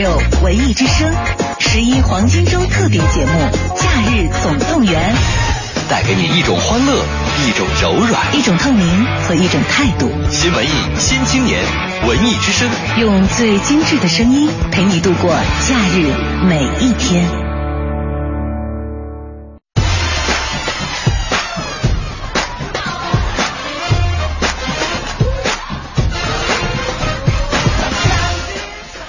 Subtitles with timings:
[0.00, 1.12] 六文艺之声
[1.58, 3.32] 十一黄金周特别节目
[3.78, 5.14] 《假日总动员》，
[5.90, 7.04] 带给你一种欢乐，
[7.46, 8.86] 一种柔软，一种透明
[9.28, 10.10] 和一种态度。
[10.30, 11.60] 新文艺新青年，
[12.08, 12.66] 文艺之声，
[12.96, 15.34] 用最精致的声音陪你度过
[15.68, 16.10] 假日
[16.48, 17.49] 每一天。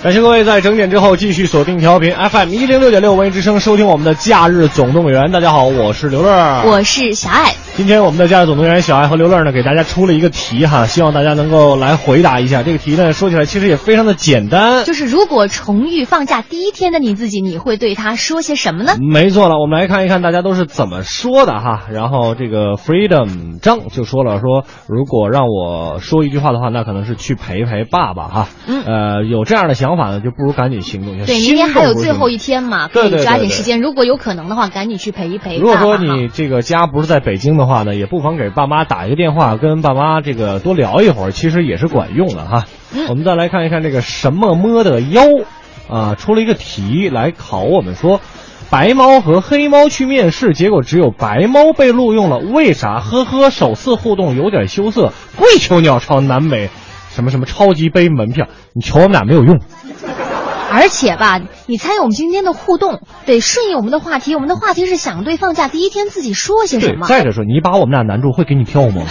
[0.03, 5.31] 感谢各位在整点之后继续锁定调频 FM 一零六点六文艺之声，收听我们的假日总动员。
[5.31, 7.55] 大家好，我是刘乐，我是小爱。
[7.77, 12.63] 今天我们的假日总动员小爱和刘乐呢，给大家出了一个题哈，希望大家能够来回答一下。
[12.63, 18.93] 这个题呢，说起来其实也非常的简单，就是如果重遇放假第一天的你自己，你会对他说些什么呢？
[18.99, 21.87] 没错了，我们来看一看大家都是怎么说的哈。
[21.91, 28.49] 然后这个 Freedom 张就说了，说如果让我说一句话的话，那可能是去陪陪爸爸哈。
[28.67, 31.17] 嗯，呃，有这样的想法呢，就不如赶紧行动。
[31.25, 33.81] 对，明天还有最后一天嘛，可以抓紧时间。
[33.81, 35.57] 如果有可能的话，赶紧去陪一陪。
[35.57, 42.65] 如果说你这个家不是在北京的话呢，也不妨给爸妈打一个电话，跟爸妈这个多聊一会儿，其实也是管用的哈。
[43.09, 45.21] 我们再来看一看这个什么么的妖，
[45.89, 48.21] 啊，出了一个题来考我们说，
[48.69, 52.99] 白猫和黑猫去面试，结果只有白猫被录用了，为啥？
[52.99, 56.69] 呵呵，首次互动有点羞涩，跪求鸟巢南美，
[57.09, 59.59] 什么什么超级杯门票，你求我们俩没有用。
[60.71, 64.35] 而且吧，你参与我们今天的互动，得顺应我们的话题。
[64.35, 67.07] 我们的话题是想对放假第一天自己说些什么。
[67.07, 69.03] 再者说，你把我们俩难住，会给你票吗？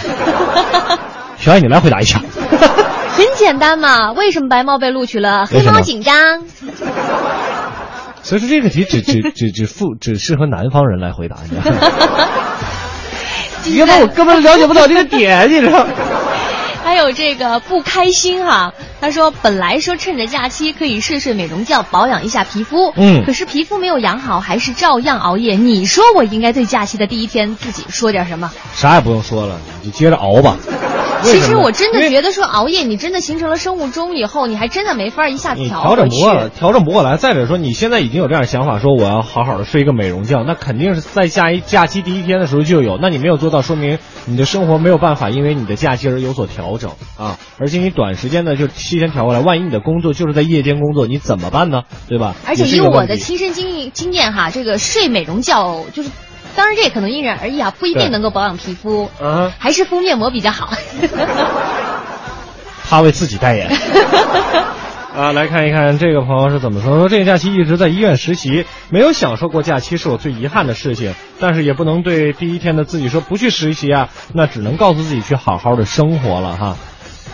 [1.37, 2.19] 小爱，你来回答一下。
[3.13, 5.45] 很简单嘛，为什么白猫被录取了？
[5.45, 6.41] 黑猫紧张。
[8.23, 11.77] 所以说这个题只只只只负只适合南方人来回答，你知道吗？
[13.77, 15.85] 要不我根本了解不到这个点，你知道。
[16.91, 25.55] 还有这个不开心哈，他说本来说趁着假期可以睡睡美容觉，保养一下皮肤，嗯，可是皮肤没有养好，还是照样熬夜。
[25.55, 28.51] 你说我应该对假期的第一天自己说点什么？
[28.75, 30.57] 啥也不用说了，你就接着熬吧。
[31.23, 37.17] 其实我真的觉得说熬夜，你真的形成了生物钟以后，你还真的没法一下调调整不过来，调整不过来。
[37.17, 42.97] 再者说，你现在已经有这样想法，说我要好好的睡一个美容觉，那肯定是在下一假期第一天的时候就有。
[43.01, 47.37] 那你没有做到，说明你的生活没有办法因为你的假期而有所调整啊。
[47.57, 51.83] 而且你短时间的就提前调过来，万一你的工作就是在夜间工作，你怎么办呢？
[52.07, 52.35] 对吧？
[52.45, 56.09] 而且以我的亲身经经验哈，这个睡美容觉就是。
[56.55, 59.09] 当然，这也可能因人而异啊，不一定能够保养皮肤。
[59.21, 60.71] 嗯，还是敷面膜比较好。
[62.89, 63.69] 他为自己代言。
[65.15, 66.97] 啊，来看一看这个朋友是怎么说。
[66.97, 71.13] 说这个假期一直在医院实习，没有享受过假期，是我最遗憾的事情。
[71.39, 76.77] 但是也不能对第一天的自己说不去实习啊，那只能告诉自己去好好的生活了哈。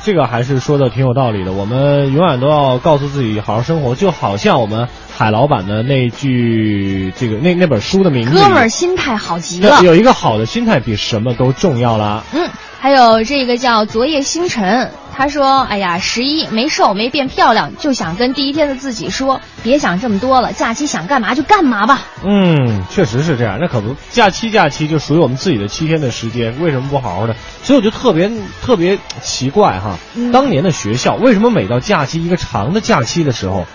[0.07, 1.51] 这个还是说的挺有道理的。
[1.51, 8.31] 我们永远都要告诉自己好好生活，就好像我们海老板的那句这个那那本书的名字。
[8.33, 9.81] 哥们儿心态好极了。
[9.83, 12.23] 有一个好的心态比什么都重要啦。
[12.31, 12.49] 嗯。
[12.79, 23.57] 还有这个叫昨夜星辰，他说：“哎呀，十一没瘦没变漂亮，就想跟第一天的自己说，别想这么多了，假期想干嘛就干嘛吧。”嗯，确实是这样。
[23.59, 27.35] 那可不，假期假期就属于我们自己的七天的时间，为什么不好好的？
[27.63, 29.97] 所以我就特别特别奇怪哈，
[30.31, 33.65] 当年的学校为什么每到假期一个长的假期的时候，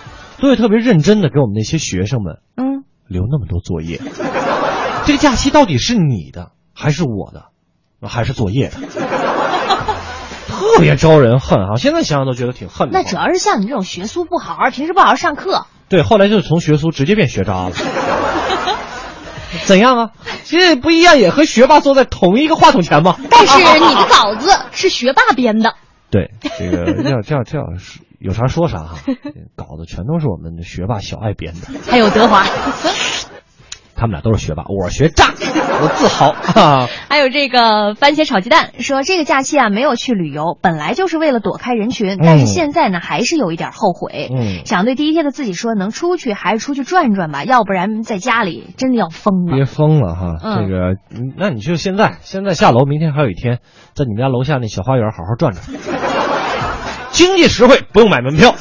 [0.41, 4.01] 都会特别认真的给我们那些学生们嗯留那么多作业？
[5.07, 7.47] 这个假期到底是你的还是我的？
[8.05, 8.77] 还是作业的，
[10.53, 11.77] 特别招人恨啊！
[11.77, 12.99] 现在想想都觉得挺恨的。
[12.99, 15.67] 那主要是像你这种学苏不好，好平时不好好上课。
[15.89, 17.73] 对，后来就是从学苏直接变学渣了。
[19.67, 20.11] 怎样啊？
[20.45, 23.17] 其实不一样，也和学霸坐在同一个话筒前吗？
[23.31, 25.75] 但是你的稿子是学霸编的。
[26.11, 27.67] 对，这个要这样这样
[28.19, 28.97] 有啥说啥哈。
[29.57, 31.69] 稿子全都是我们的学霸小爱编的。
[31.91, 32.45] 还有德华。
[34.03, 36.35] 他们俩都是学霸，我学渣，我自豪。
[37.09, 44.29] 还有这个番茄炒鸡蛋说，这个假期啊没有去旅游，本来就是为了躲开人群，但是现在呢还是有一点后悔。
[44.37, 49.55] 嗯，想对第一天的自己说，能出去还是出去转转吧，要不然在家里真的要疯了。
[49.55, 50.97] 别疯了哈，这个，
[51.39, 53.61] 那你就现在，现在下楼，明天还有一天，
[53.95, 55.63] 在你们家楼下那小花园好好转转，
[57.13, 58.53] 经济实惠，不用买门票。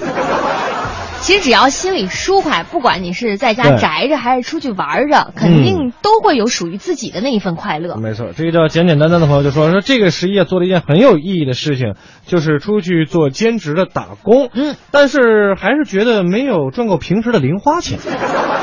[1.22, 7.96] 其实只要心里舒快，不管你是在家宅着还是出去玩着，肯定都会有属于自己的那一份快乐。
[7.98, 11.94] 没错，这个叫简简单单的朋友就说说这个十一啊做了一件很有意义的事情，
[12.26, 14.50] 就是出去做兼职的打工。
[14.54, 18.00] 嗯，但是还是觉得没有赚够平时的零花钱。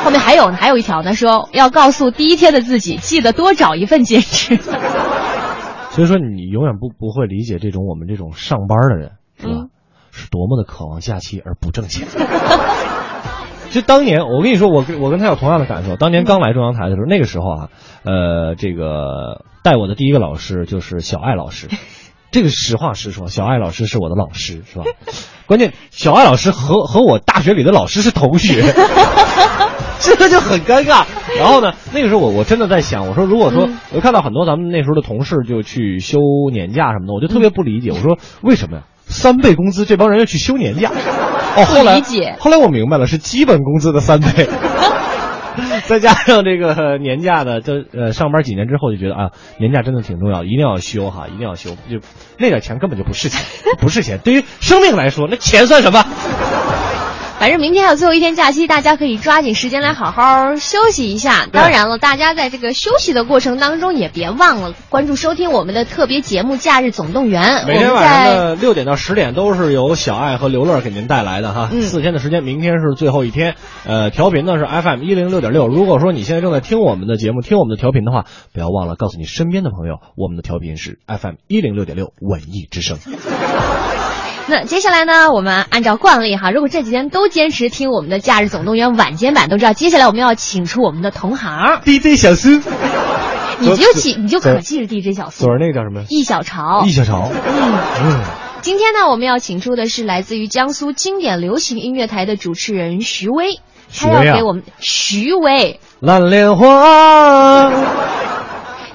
[0.04, 4.58] 后面还有呢，还有一条呢，说要告诉第一天的自己，记得多找一份兼职。
[5.90, 9.66] 所以说，你永远不不会理解这种我们这种上班的人，是吧？
[10.18, 12.06] 是多么的渴望假期而不挣钱。
[13.70, 15.96] 就当年我跟你说，我跟我跟他有同样的感受。
[15.96, 17.68] 当年刚来中央台的时候，那个时候啊，
[18.02, 21.68] 呃，这个带我的第一个老师就是小艾老师。
[22.30, 24.84] 这个实话实说，小艾老师是我的老师，是吧？
[25.46, 28.62] 关键小艾老师和和我大学里的老师是同学，
[30.00, 31.04] 这个就很尴尬。
[31.38, 36.18] 然后呢，那个时候我我真的在想，我说如果说我看到很多咱们那时候的同事就去休
[36.50, 37.90] 年假什么的，我就特别不理解。
[37.90, 38.82] 我说为什么呀？
[39.08, 40.90] 三倍工资这帮人要去休年假？
[41.56, 42.00] 哦，后来
[42.38, 44.48] 后来我明白了，是基本工资的三倍。
[45.86, 51.70] 再加上这个年假呢，就呃上班几年之后就觉得啊，年假真的挺重要，一定要休哈，一定要休。
[51.70, 52.00] 就
[52.38, 53.42] 那点钱根本就不是钱，
[53.78, 56.04] 不是钱，对于生命来说，那钱算什么？
[57.38, 61.46] 反正明天还有最后一天假期，大家可以抓紧时间来好好休息一下。
[61.46, 67.42] 当然了，大家在这个休息的过程当中，也别忘了关注收听我们的特别节目《假日总动员》。
[67.66, 71.70] 每天晚上的六点到十点都是由小爱和刘乐给您带来的哈。
[71.80, 73.54] 四天的时间，明天是最后一天。
[73.86, 75.68] 呃，调频呢是 FM 一零六点六。
[75.68, 82.98] 如果说你现在正在听我们的节目，听我们的调频的话，不要忘了告诉你身边的朋友，我们的调频是 FM 一零六点六文艺之声。
[84.50, 85.30] 那接下来呢？
[85.30, 92.48] 我们按照惯例哈，如果这几天都坚持听我们的《假日总动员》晚间版，都知道接下来我们要请出我们的同行 DJ 小苏。
[93.58, 95.44] 你就记，你就可记着 DJ 小苏。
[95.44, 96.04] 昨儿那个叫什么？
[96.08, 96.84] 易小潮。
[96.86, 97.28] 易小潮。
[97.30, 98.20] 嗯嗯。
[98.62, 103.60] 今天呢，我们要请出的是来自于江苏经典流行音乐台的主持人徐威，
[103.94, 105.78] 他要给我们徐威。
[106.00, 107.70] 蓝莲花。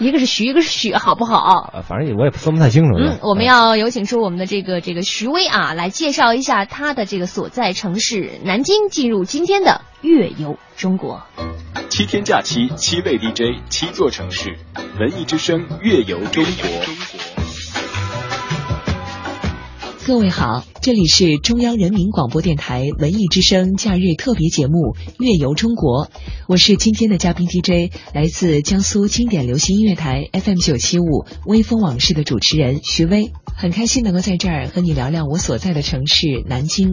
[0.04, 1.72] 一个是徐，一个是许，好不好？
[1.74, 2.98] 啊，反正我也分不太清楚。
[2.98, 11.24] 嗯，我们要有请出我们的这个这个徐威啊，来介绍一下他的这个所在城市南京，进入今天的月游中国。
[11.90, 14.58] 七天假期，七位 DJ，七座城市，
[15.00, 17.23] 文艺之声月游中国。
[20.06, 26.08] 各位好，这里是中央人民广播电台文艺之声假日特别节目《乐游中国》，
[26.50, 36.90] 我是今天的嘉宾 DJ，来自江苏经典流行音乐台 FM 九七五微风往事的主持人徐威，很开心能够在这儿和你聊聊我所在的城市南京，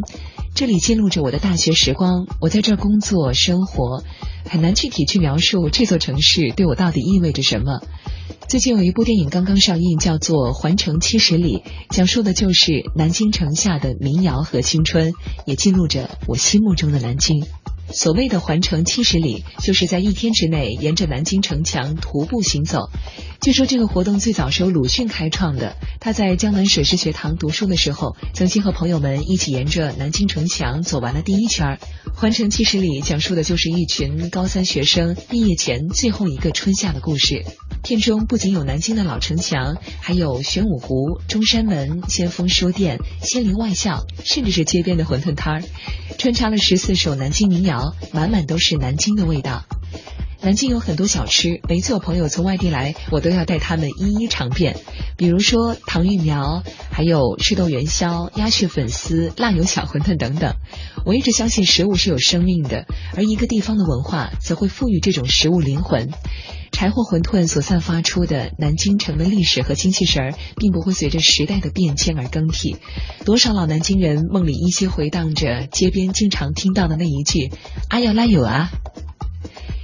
[0.55, 4.05] 这里记录着我的大学时光，我在这儿工作生活，
[4.45, 7.81] 很难具体去描述这座城市对我到底意味着什么。
[8.49, 11.59] 最近有一部电影刚刚上映，叫做《环城七十里》，
[11.91, 15.13] 讲述的就是南京城下的民谣和青春，
[15.47, 17.45] 也记录着我心目中的南京。
[17.93, 22.89] 所谓的环城七十里，就是在一天之内沿着南京城墙徒步行走。
[23.41, 31.79] 据说这个活动最早是由鲁迅开创的，他在江南水师学堂读书的时候，曾经和朋友们一起沿着南京城墙走完了第一圈。
[32.15, 37.45] 环城七十里讲述的就是一群高三学生毕业前最后一个春夏的故事。
[37.83, 45.63] 片中不仅有南京的老城墙，还有玄武湖、中山门、先锋书店、仙林外校，甚至是街边的馄饨摊儿，
[46.19, 47.80] 穿插了十四首南京民谣，
[48.13, 49.65] 满满都是南京的味道。
[50.43, 54.79] 南京有很多小吃，每次有朋友从外地来，我都要带他们一一尝遍。
[55.19, 60.55] 比如说糖芋苗，还有赤豆元宵、鸭血粉丝、辣油小馄饨等等。
[61.05, 66.09] 我一直相信食物是有生命的，而一个地方的文化则会赋予这种食物灵魂。
[66.81, 72.79] 柴火馄饨所散发出的南京城的历史和精气神儿，并不会随着时代的变迁而更替。
[73.27, 77.51] 多少老南京人梦里依稀回荡着街边经常听到的那一句
[77.91, 78.71] “阿要拉有啊”。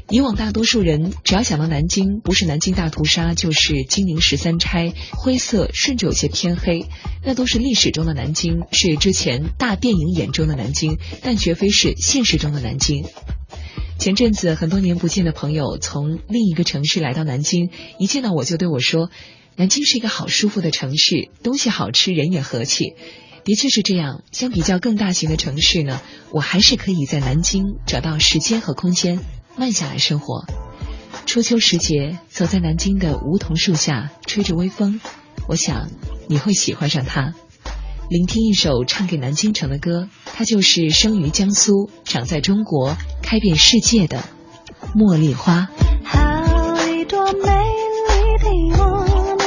[0.08, 6.86] 以往大多数人只要想到南京，不是南京大屠杀，就是金陵十三钗，灰色甚至有些偏黑，
[7.22, 13.04] 那都是历史中的南京，是之前大电影眼中的南京，但绝非是现实中的南京。
[13.98, 19.10] 前阵子很多年不见的朋友从另一个城市来到南京，一见到我就对我说
[19.56, 22.94] ：“南京是一个好舒服的城市，东西好吃，人也和气。”
[23.42, 24.22] 的确是这样。
[24.32, 26.00] 相比较更大型的城市呢，
[26.30, 29.20] 我还是可以在南京找到时间和空间
[29.56, 30.44] 慢下来生活。
[31.26, 35.00] 初秋时节，走在南京的梧桐树下，吹着微风，
[35.48, 35.90] 我想
[36.28, 37.34] 你会喜欢上它。
[38.08, 44.22] 聆听一首唱给南京城的歌，它就是生于江苏、长在中国、开遍世界的
[44.94, 45.68] 茉莉花。
[46.04, 46.20] 好
[46.86, 49.45] 一朵美丽的茉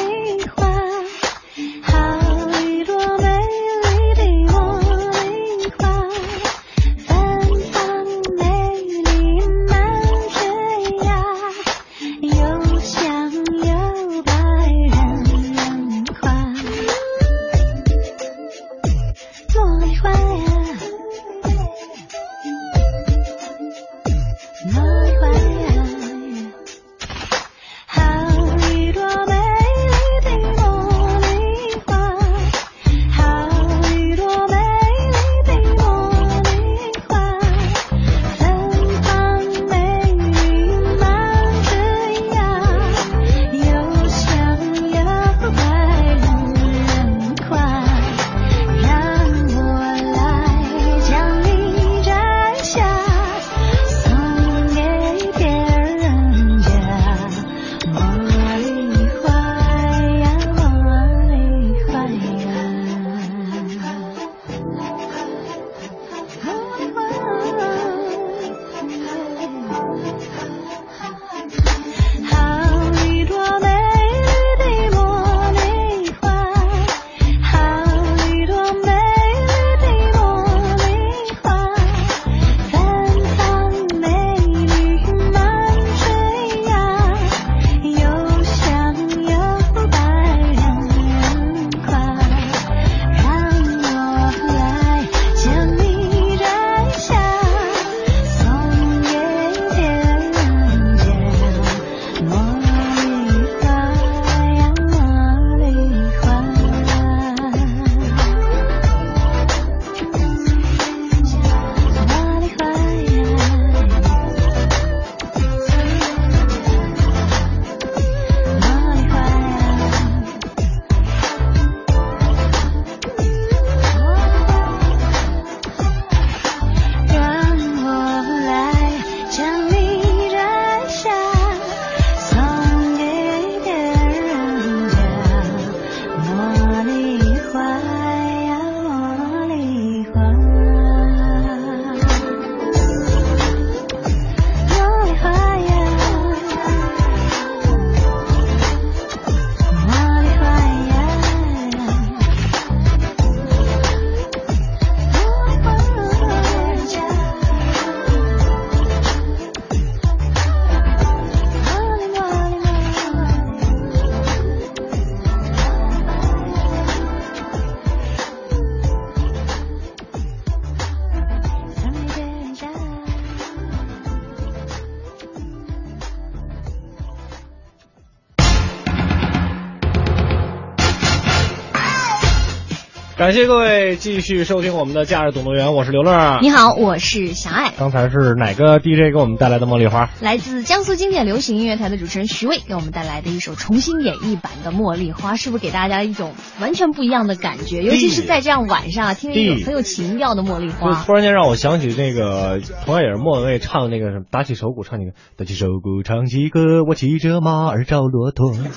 [183.29, 186.39] 感谢各位继续收听我们的假日总动员，我是刘乐。
[186.41, 187.71] 你好，我是小爱。
[187.77, 190.09] 刚才是哪个 DJ 给我们带来的茉莉花？
[190.19, 197.83] 来自江苏经典流行音乐台的主持人徐巍给我们带来的一首重新演绎版的《茉莉花》，是不是给大家一种完全不一样的感觉？
[197.83, 208.55] 尤其是在这样晚上啊，听一首很有情调的《茉莉花》，突然间让我想起那个同样也是莫文蔚唱的那个什么打起手鼓唱那个打起手鼓唱起歌，我骑着马儿找骆驼。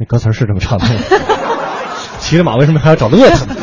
[0.00, 0.86] 那歌词是这么唱的。
[2.28, 3.56] 骑着马为什么还要找乐子呢？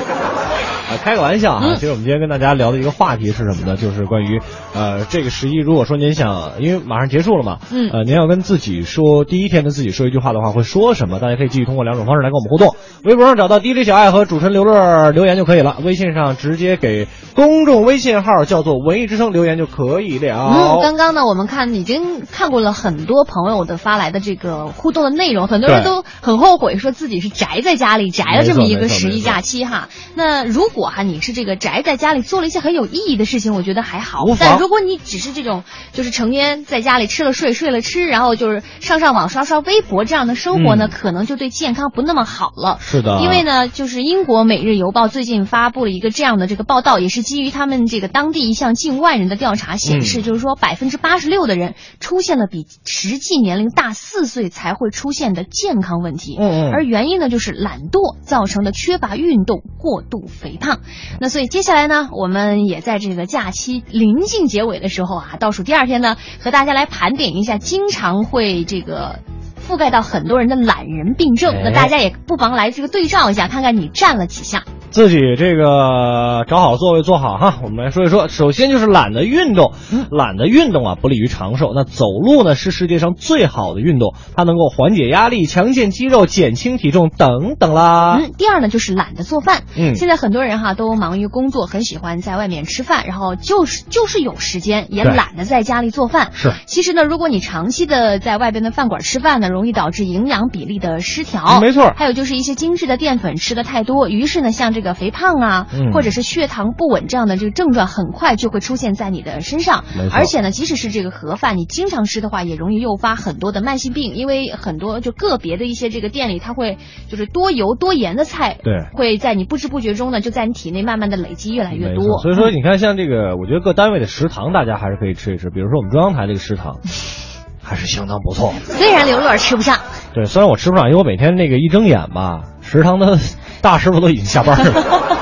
[1.05, 1.75] 啊，开个玩笑哈。
[1.75, 3.77] 其实我们今天跟大家聊的一个话题是什么呢？
[3.77, 4.41] 就是关于
[4.73, 11.19] 呃这个十一，如果说您想，因为马上结束了嘛，嗯，呃，您要跟自己说第一天的自己说一句话的话，会说什么？
[11.19, 20.35] 大家可以继续通过两种方式来跟我们互动：微博上找到 DJ 小爱和主持人刘乐留言就可以了；微信上直接给公众微信号叫做“文艺之声”留言就可以了。
[20.53, 29.89] 嗯，刚刚呢，我们看已经看过了很多朋友的发来的这个互动的内容，很多人都很后悔说自己是宅在家里宅了这么一个十一假期哈。
[30.15, 34.23] 那如果哈你是这个宅在家里做了一些很有意义的事情，我觉得还好。
[34.39, 42.77] 但如果你只是这种就是成天在家里吃了睡睡了吃，然后就是上上网刷刷微博这样的生活呢，可能就对健康不那么好了。
[42.79, 56.37] 是的，因为呢，就是英国《每日邮报》最近发布了一个这样的这个报道，也是基于他们这个当地一项近万人的调查显示，就是说百分之八十六的人出现了比实际年龄大四岁才会出现的健康问题。
[56.39, 60.79] 嗯嗯，而原因呢，就是懒惰造成的缺乏运动、过度肥胖。
[61.19, 69.19] 那所以接下来呢，我们也在这个假期临近结尾的时候啊，倒数第二天呢，和大家来盘点一下经常会这个
[69.67, 71.55] 覆盖到很多人的懒人病症。
[71.63, 74.63] 那大家也不妨来这个对照一下，看看你占了几项。
[74.91, 78.29] 自己这个找好座位坐好哈，我们来说一说。
[78.29, 79.73] 首先就是懒得运动，
[80.09, 81.73] 懒得运动啊，不利于长寿。
[81.75, 88.19] 那走路呢是世界上最好的运动，它能够缓解压力、强健肌肉、减轻体重等等啦。
[88.21, 89.63] 嗯，第二呢就是懒得做饭。
[89.77, 96.29] 嗯，现在很多人哈都忙于工作，很喜欢在外面吃饭，然后就是就是有时间也懒得在家里做饭。
[96.31, 101.59] 是，其实呢，如果你长期的在外边的饭馆吃饭呢，容易导致营养比例的失调。
[101.61, 101.93] 没错。
[101.95, 109.85] 还有就是一些精致的淀粉吃的太多，于是呢，像这个肥胖啊，嗯、或者是血糖不稳这样的这个症状，很快就会出现在你的身上。
[110.11, 116.77] 而且呢，即使是这个盒饭，你经常吃的话，也容易诱发很多的慢性病，因为很多就个别的一些这个店里，它会
[117.09, 122.19] 就是多油多盐的菜，对，会在你不知不觉中呢，就在你体内慢慢的累积越来越多。
[122.19, 125.49] 所以说，你看像这个，我觉得各单位的食堂，大家还是可以吃一吃。
[125.49, 126.79] 比如说我们中央台这个食堂，
[127.65, 128.53] 还是相当不错。
[128.65, 129.77] 虽然刘乐吃不上，
[130.13, 133.17] 对，虽然我吃不上，因为我每天那个一睁眼吧，食堂的
[133.61, 134.73] 大师傅都已经下班了。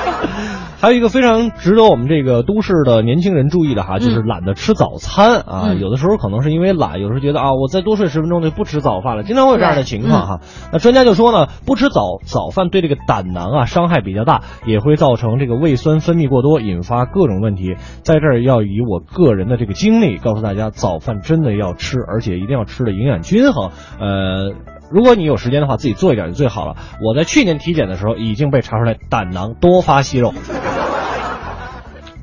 [0.84, 5.62] 还有一个非常值得我们这个都市的年轻人注意的哈，就是懒得吃早餐啊。
[5.68, 10.40] 嗯、有的时候可能是因为懒，有时候觉得啊，我再多睡十分钟就不吃早饭了，经常会有这样的情况哈。
[10.42, 17.76] 嗯、那专家就说呢，不吃早早饭对这个胆囊啊伤害比较大，也会造成这个胃酸分泌过多，引发各种问题。
[18.02, 23.70] 在这儿要以我个人的这个经历告诉大家，早饭真的要吃，而且一定要吃的营养均衡。
[23.98, 24.52] 呃。
[24.94, 26.76] 如果你有时间的话，自己做一点就最好了。
[27.02, 30.32] 我在去年体检的时候已经被查出来胆囊多发息肉，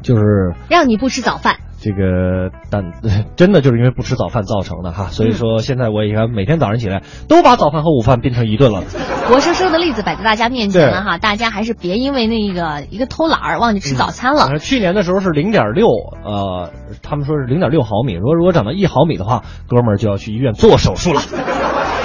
[0.02, 0.22] 就是
[0.70, 1.58] 让你不吃早饭。
[1.82, 2.94] 这个胆
[3.36, 8.84] 真的就是因为不吃早饭造成的哈，所以说现在我也看每天早上起来都把早饭和午饭变成一顿了。
[9.28, 14.48] 活生生的例子摆在大家面前了哈，大家还是别因为那个一个偷懒儿忘记吃早餐了。
[14.50, 15.88] 嗯、去年的时候是零点六，
[16.24, 16.72] 呃，
[17.04, 21.22] 他们说是零点六毫米，说如果长到一毫米的话，哥们儿就要去医院做手术了。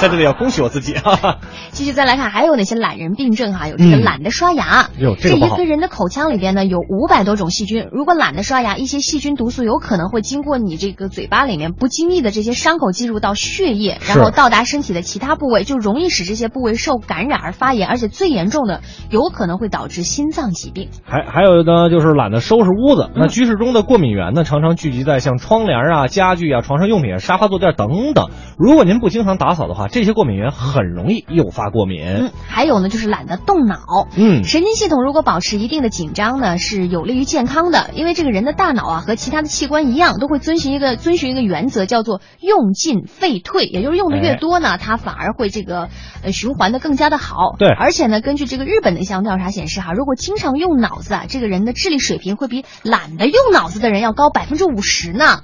[0.00, 1.38] 在这里要恭喜我自己哈。
[1.72, 3.68] 继续再来看，还有哪些懒人病症哈？
[3.68, 4.88] 有这个懒得刷牙。
[5.18, 20.88] 这个一个人的口腔里边呢有五百多种细菌，如果懒得刷牙，一些细菌毒素有可能会经过你这个嘴巴里面不经意的这些伤口进入到血液，然后到达身体的其他部位，就容易使这些部位受感染而发炎，而且最严重的有可能会导致心脏疾病。
[21.04, 23.10] 还还有呢，就是懒得收拾屋子。
[23.14, 28.30] 那居室中的过敏源呢，常常聚集在像窗帘啊、家具啊、床上用品、沙发坐垫等等。
[28.58, 32.04] 如果您不经常打扫的话，这些过敏源很容易诱发过敏。
[32.04, 34.08] 嗯，还有呢，就是懒得动脑。
[34.16, 37.90] 嗯，神经系统如果保持一定的紧张呢，是有利于健康的。
[37.94, 43.64] 因为这个人的大脑啊，和其他的器官一样，都会遵循一个遵循一个原则，叫做用进废退。
[43.66, 45.88] 也就是用的越多呢，它反而会这个
[46.22, 47.56] 呃循环的更加的好。
[47.58, 55.40] 对，而且呢，根据这个日本的一项调查显示哈，如果经常用脑子啊，这个人的智力水平会比懒得用脑子的人要高百分之五十呢。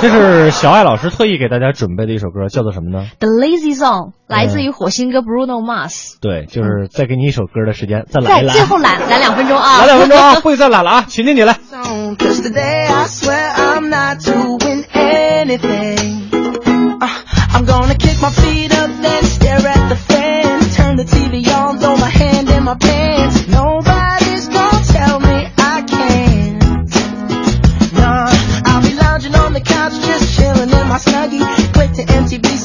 [0.00, 6.16] 这是小爱老师特意给大家准备的一首歌，叫做什么呢？The Lazy Song，来自于火星哥 Bruno Mars。
[6.20, 8.52] 对，就是再给你一首歌的时间，再来一来。
[8.52, 9.80] 最后懒懒两分钟啊！
[9.80, 10.36] 来两分钟啊！
[10.40, 11.04] 不许再懒了啊！
[11.08, 11.58] 请进你来。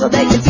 [0.06, 0.45] so they can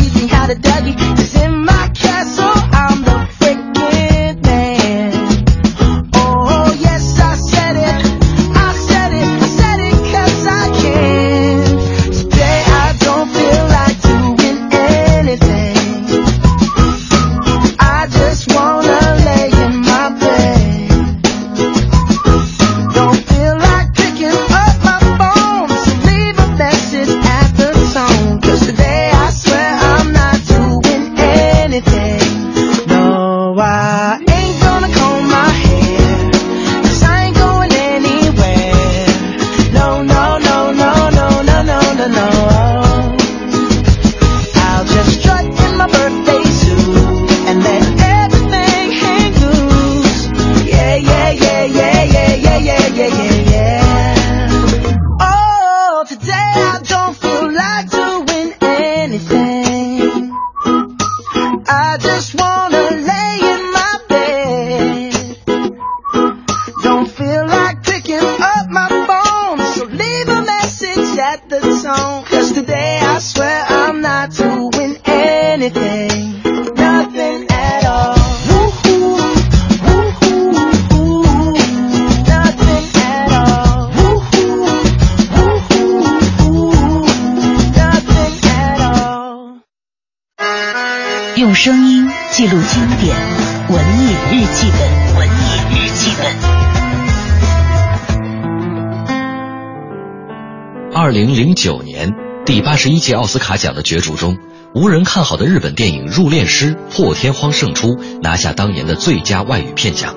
[102.46, 104.38] 第八十一届奥斯卡奖的角逐中，
[104.72, 110.14] 无人看好的日本电影《入殓师》破天荒胜出，拿下当年的最佳外语片奖。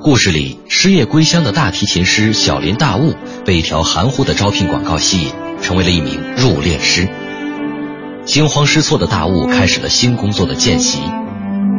[0.00, 7.08] 故事里失业归乡的大提琴师小林大悟被一条含糊的招聘广告吸引，成为了一名入殓师。
[8.24, 11.02] 惊慌失措的大悟开始了新工作的见习。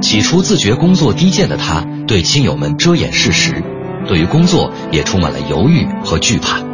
[0.01, 3.61] 起初自觉工作低贱的他，对亲友们遮掩事实，
[4.07, 6.68] 对于工作也充满了犹豫和惧怕。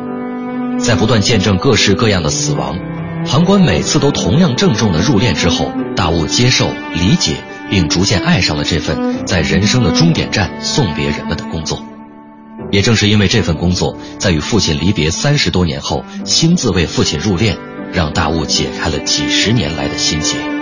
[0.86, 2.78] 在不断见证各式各样的死亡，
[3.26, 7.38] 旁观每次都同样郑重的入殓之后，大悟接受、理解，
[7.72, 11.84] 并逐渐爱上了这份在人生的终点站送别人们的工作。
[12.72, 17.58] 也正是因为这份工作，在与父亲离别三十多年后，亲自为父亲入殓，
[17.92, 20.55] 让大悟解开了几十年来的心结。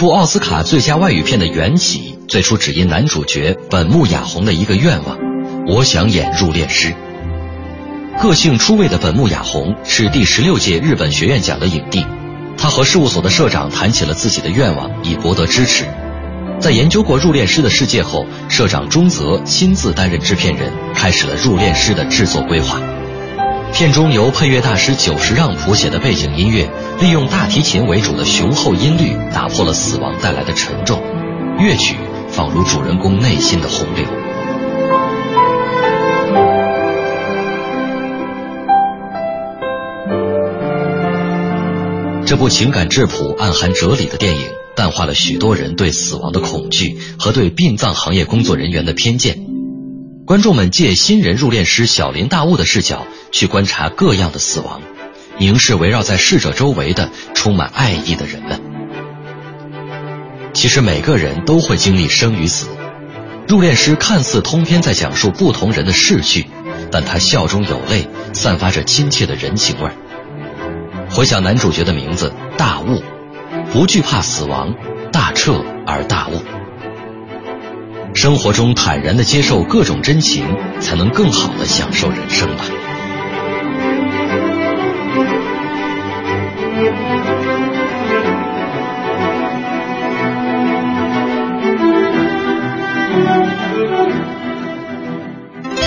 [0.00, 5.18] 部奥斯卡最佳外语片的缘起，最初只因男主角本木雅弘的一个愿望：
[5.68, 6.94] 我想演入殓师。
[8.18, 12.06] 个性出位的本木雅弘是第十六届日本学院奖的影帝，
[12.56, 15.84] 他和事务所的社长谈起了自己的愿望，以博得支持。
[16.58, 22.80] 在研究过入殓师的世界后，社长中泽亲自担任制片人，开始了入殓师的制作规划。
[23.72, 26.68] 片中由配乐大师久石让谱写的背景音乐，
[27.00, 31.00] 利用大提琴为主的雄厚音律，打破了死亡带来的沉重。
[31.58, 31.96] 乐曲
[32.28, 34.04] 仿如主人公内心的洪流。
[42.26, 44.42] 这部情感质朴、暗含哲理的电影，
[44.76, 49.38] 淡化了许多人对死亡的恐惧和对殡葬行业工作人员的偏见。
[50.26, 54.82] 观众们借新人入殓师小林大悟的视角去观察各样的死亡，
[55.38, 58.60] 凝视围绕在逝者周围的充满爱意的人们。
[60.52, 62.68] 其实每个人都会经历生与死，
[63.46, 66.46] 入殓师看似通篇在讲述不同人的逝去，
[66.90, 69.94] 但他笑中有泪，散发着亲切的人情味儿。
[71.08, 73.02] 回想男主角的名字大悟，
[73.72, 74.74] 不惧怕死亡，
[75.12, 76.42] 大彻而大悟。
[78.12, 80.44] 生活中坦然的接受各种真情，
[80.80, 82.64] 才能更好的享受人生吧。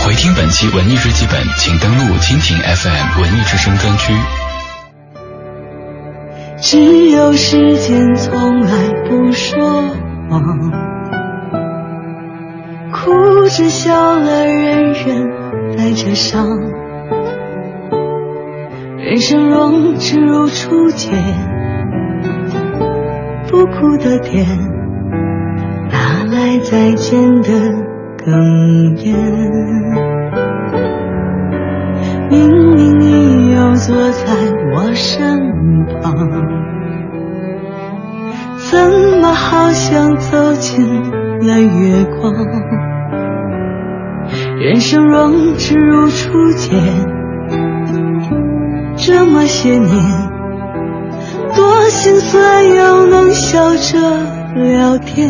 [0.05, 4.13] 回听本期文艺日记本，请登录蜻蜓 FM 文艺之声专区。
[6.61, 9.59] 只有时间从来不说
[10.29, 10.71] 谎，
[12.93, 16.47] 哭着笑了，人人带着伤。
[19.05, 21.11] 人生若只如初见，
[23.49, 24.47] 不哭的点，
[25.91, 27.49] 哪来再见的
[28.17, 29.13] 哽咽？
[32.29, 34.33] 明明你又坐在
[34.73, 36.15] 我身旁，
[38.71, 38.89] 怎
[39.19, 40.81] 么好像走进
[41.41, 42.33] 了月光？
[44.59, 46.71] 人生若只如初见，
[49.05, 49.91] 这么些年，
[51.53, 53.99] 多心酸又能笑着
[54.55, 55.29] 聊天。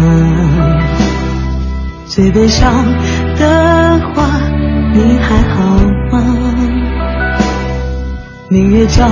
[2.13, 2.69] 最悲伤
[3.37, 4.27] 的话，
[4.93, 5.77] 你还好
[6.11, 6.21] 吗？
[8.49, 9.07] 明月照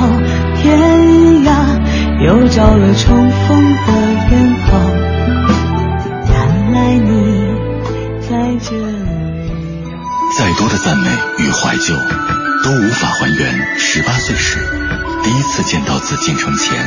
[0.58, 0.78] 天
[1.46, 1.80] 涯，
[2.26, 3.58] 又照了重逢
[3.88, 3.94] 的
[4.32, 4.82] 远方。
[6.28, 7.48] 原来你
[8.20, 9.54] 在这里。
[10.38, 11.08] 再多的赞美
[11.38, 11.96] 与怀旧，
[12.66, 14.60] 都无法还原十八岁时
[15.24, 16.78] 第一次见到紫禁城前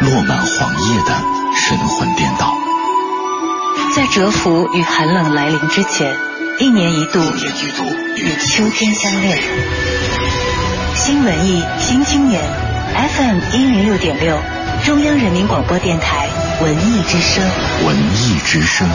[0.00, 1.14] 落满黄叶的
[1.54, 2.56] 神魂颠倒。
[3.92, 6.16] 在蛰伏与寒冷来临之前，
[6.60, 7.18] 一年一度
[8.16, 9.36] 与秋天相恋。
[10.94, 12.40] 新文艺新青年
[12.94, 14.38] ，FM 一零六点六，
[14.84, 16.28] 中央人民广播电台
[16.62, 17.44] 文艺之声。
[17.84, 18.88] 文艺之声。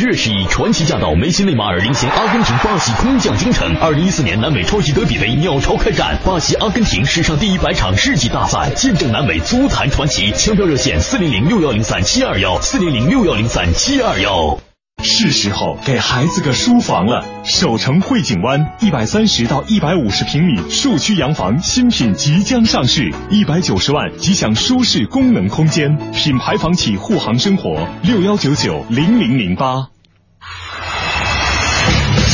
[0.00, 3.76] 十月十一，传奇驾到，梅西、内马尔领衔阿根廷、巴西空降京城。
[3.82, 10.32] 二零一四年南美超级德比杯鸟巢开战，巴西、阿根廷史上第一百场世纪大赛，见证南美足坛传奇。
[10.32, 14.69] 抢票热线：四零零六幺零三七二幺，四零零六幺零三七二幺。
[15.02, 17.24] 是时候给孩子个书房了。
[17.44, 29.88] 首城汇景湾一百三十到一百五十平米墅区洋房新品即将上市，一百九十万即享舒适功能空间，品牌房企护航生活六幺九九零零零八。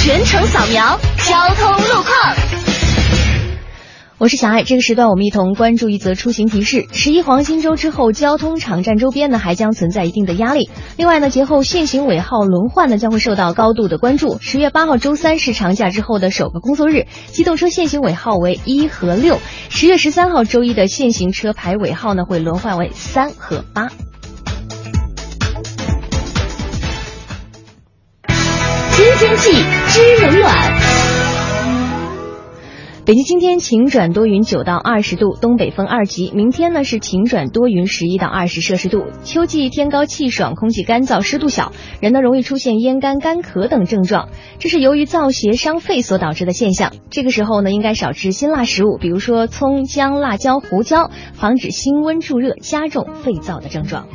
[0.03, 2.66] 全程扫描交通路况。
[4.19, 10.71] 我是小爱，这个时段我们一同关注一则出行提示：十一黄金周之后，交通场站周边呢还将存在一定的压力。
[10.97, 14.39] 另外呢，节后限行尾号轮换呢将会受到高度的关注。
[14.41, 19.39] 十月八号周三是长假之后的首个工作日，机动车限行尾号为一和六。
[19.69, 23.91] 十月十三号周一的限行车牌尾号呢会轮换为三和八。
[28.93, 29.53] 新天气
[29.89, 30.86] 知冷暖。
[33.07, 36.33] 北京今天晴转多云，九到二十度，东北风二级。
[36.35, 39.05] 明天呢是晴转多云，十一到二十摄氏度。
[39.23, 46.95] 秋季天高气爽，空气干燥，湿度小，人呢容易出现咽干、干咳等症状，这是由于燥邪伤肺所导致的现象。
[47.09, 54.09] 这个时候呢，应该少吃辛辣食物，比如说葱、姜、辣椒、胡椒，防止辛温助热，加重肺燥的症状。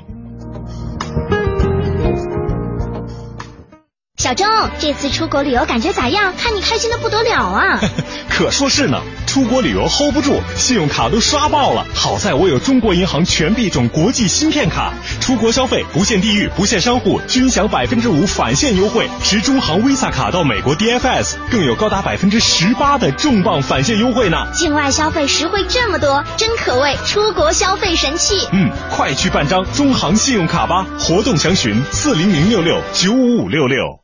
[4.21, 4.45] 小钟，
[4.77, 6.35] 这次出国旅游感觉咋样？
[6.37, 7.79] 看你开心的不得了啊！
[8.29, 11.87] 可说是呢，出国旅游 hold 不住，信用卡都刷爆了。
[11.95, 19.09] 好在我有中国银行全币种国际芯片卡，出国消费不限地域、不限商户，均享百分之五返现优惠。
[19.23, 24.37] 持中行 Visa 卡到美国 DFS，更有高达百分之十八的重磅返现优惠呢。
[24.53, 28.47] 境外消费实惠这么多，真可谓出国消费神器。
[28.51, 30.85] 嗯，快去办张中行信用卡吧！
[30.99, 33.99] 活动详询四零零六六九五五六六。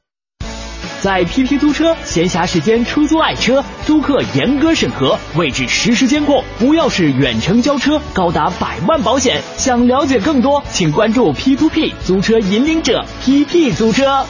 [1.01, 9.41] 在 PP 租车，闲暇时间出租爱车，租客严格审核，位置实时监控，无钥匙远程交车，高达百万保险。
[9.57, 14.25] 想了解更多，请关注 P2P 租车引领者 PP 租车。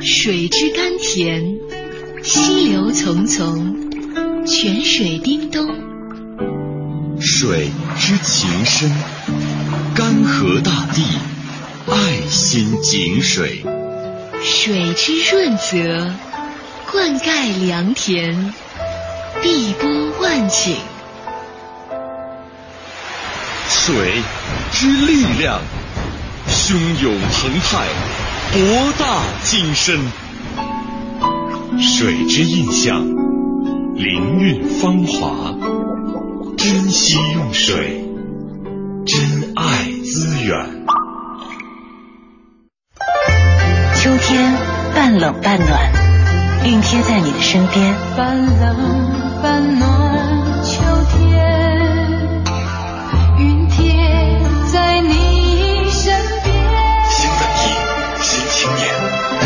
[0.00, 1.56] 水之甘甜，
[2.22, 5.66] 溪流淙淙，泉水叮咚。
[7.20, 8.88] 水之情深，
[9.94, 11.02] 干涸大地。
[11.90, 13.64] 爱心井水，
[14.42, 16.12] 水之润泽，
[16.92, 18.52] 灌溉良田，
[19.42, 19.88] 碧波
[20.20, 20.74] 万顷。
[23.68, 24.22] 水
[24.70, 25.60] 之力量，
[26.46, 27.88] 汹涌澎湃，
[28.52, 29.98] 博大精深。
[31.80, 33.02] 水之印象，
[33.94, 35.54] 灵韵芳华。
[36.58, 38.04] 珍惜用水，
[39.06, 40.84] 珍爱资源。
[44.94, 45.92] 半冷半暖，
[46.62, 47.92] 熨贴在你的身边。
[48.16, 49.90] 半冷半暖
[50.62, 50.80] 秋
[51.10, 52.38] 天，
[53.36, 54.40] 熨贴
[54.72, 56.54] 在你身边。
[57.10, 57.66] 新文艺，
[58.22, 58.86] 新青年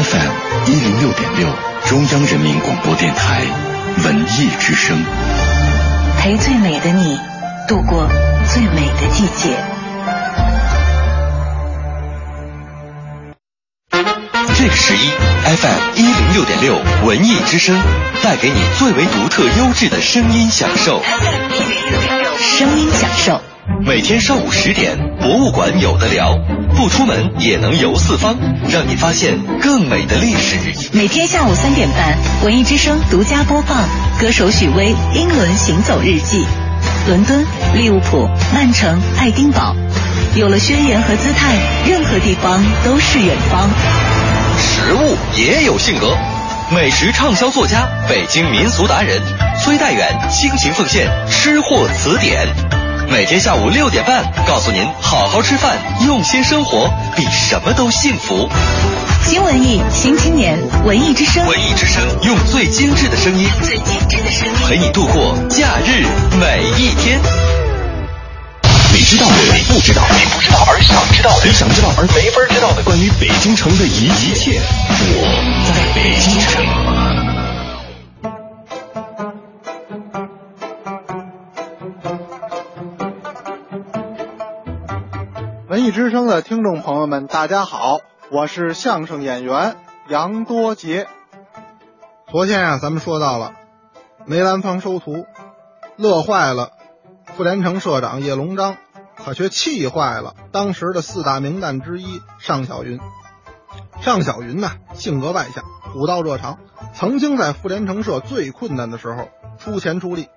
[0.05, 0.33] ，FM
[0.67, 1.49] 一零六点六，
[1.87, 3.41] 中央人民广播电台
[4.05, 5.03] 文艺之声，
[6.19, 7.19] 陪最美的你
[7.67, 8.07] 度过
[8.47, 9.72] 最美的季节。
[14.63, 15.11] 这个十一
[15.57, 17.77] ，FM 一零六点六文艺之声
[18.23, 21.03] 带给你最为独特、优质的声音享受。
[22.39, 23.43] 声音享受。
[23.85, 26.39] 每天上午十点，博物馆有的聊，
[26.77, 28.37] 不出门也能游四方，
[28.69, 30.55] 让你发现更美的历史。
[30.93, 33.89] 每天下午三点半，文艺之声独家播放
[34.21, 36.47] 歌手许巍英伦行走日记。
[37.09, 37.45] 伦敦、
[37.75, 39.75] 利物浦、曼城、爱丁堡，
[40.37, 43.69] 有了宣言和姿态，任何地方都是远方。
[44.85, 46.17] 食物也有性格，
[46.75, 49.23] 美食畅销作家、北京民俗达人
[49.63, 52.49] 崔代远倾情奉献《吃货词典》，
[53.09, 58.49] 每天下午六点半，告诉您好好吃饭，用心生活，比什么都幸福。
[59.25, 66.05] 新文艺新青年，文艺之声，文艺之声用最精致的声音，最精致的声音陪你度过假日
[66.41, 67.21] 每一天。
[68.93, 75.25] 你知道的，你不知道，你不知道而想知道的，你想知道而没法知道的，关于北京城的一一切，我
[75.67, 76.63] 在北京城。
[85.71, 88.01] 文艺之声的听众朋友们，大家好，
[88.31, 89.77] 我是相声演员
[90.11, 91.07] 杨多杰。
[92.31, 93.53] 昨天啊，咱们说到了
[94.27, 95.25] 梅兰芳收徒，
[95.97, 96.73] 乐坏了
[97.35, 98.77] 傅连城社长叶龙章，
[99.25, 102.99] 可却气坏了当时的四大名旦之一尚小云。
[104.01, 106.59] 尚小云呢，性格外向，虎道热肠，
[106.95, 110.29] 曾经在傅连城社最困难的时候出钱出力，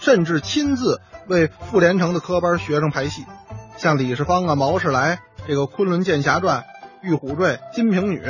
[0.00, 3.26] 甚至亲自为傅连城的科班学生排戏。
[3.76, 6.60] 像李世芳啊、毛世来，这个《昆仑剑侠传》
[7.02, 8.20] 《玉虎坠》《金瓶女》，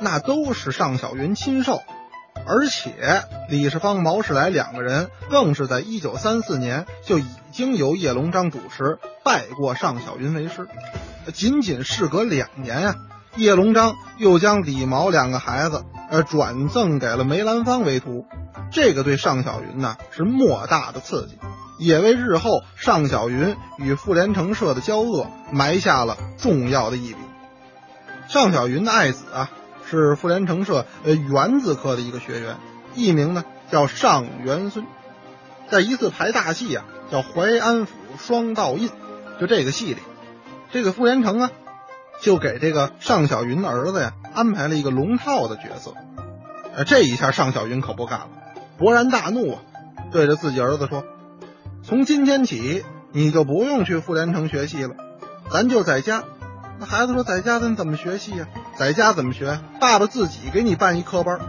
[0.00, 1.80] 那都是尚小云亲授。
[2.46, 10.68] 而且李世芳、毛世来两个人更是在一九三四年就已经由叶龙章主持拜过尚小云为师。
[11.34, 12.94] 仅仅事隔两年啊，
[13.36, 18.26] 叶龙章又将李毛两个孩子呃转赠给了梅兰芳为徒，
[18.70, 21.38] 这个对尚小云呢是莫大的刺激。
[21.78, 27.18] 也为日后尚小云与傅连城社的交恶埋下了重要的一笔。
[28.28, 29.50] 尚小云的爱子啊，
[29.88, 32.56] 是傅连城社呃元字科的一个学员，
[32.94, 34.84] 艺名呢叫尚元孙。
[35.68, 38.88] 在一次排大戏啊，叫《淮安府双道印》，
[39.40, 40.00] 就这个戏里，
[40.70, 41.50] 这个傅连城啊，
[42.20, 45.94] 就给这个尚小云的儿子呀安排了一个龙套的角色。
[46.74, 48.28] 呃，这一下尚小云可不干了，
[48.78, 49.62] 勃然大怒啊，
[50.12, 51.04] 对着自己儿子说。
[51.82, 54.94] 从今天起，你就不用去傅连城学戏了，
[55.50, 56.24] 咱就在家。
[56.78, 58.46] 那孩子说，在家咱怎么学戏呀、
[58.76, 59.58] 在家怎么学？
[59.80, 61.40] 爸爸自己给你办一科班。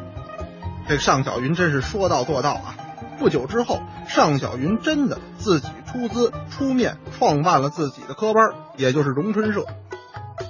[0.87, 2.75] 这个尚小云真是说到做到啊！
[3.19, 9.65] 不久之后，尚小云真的自己出资出面创办了自己的科班，也就是荣春社。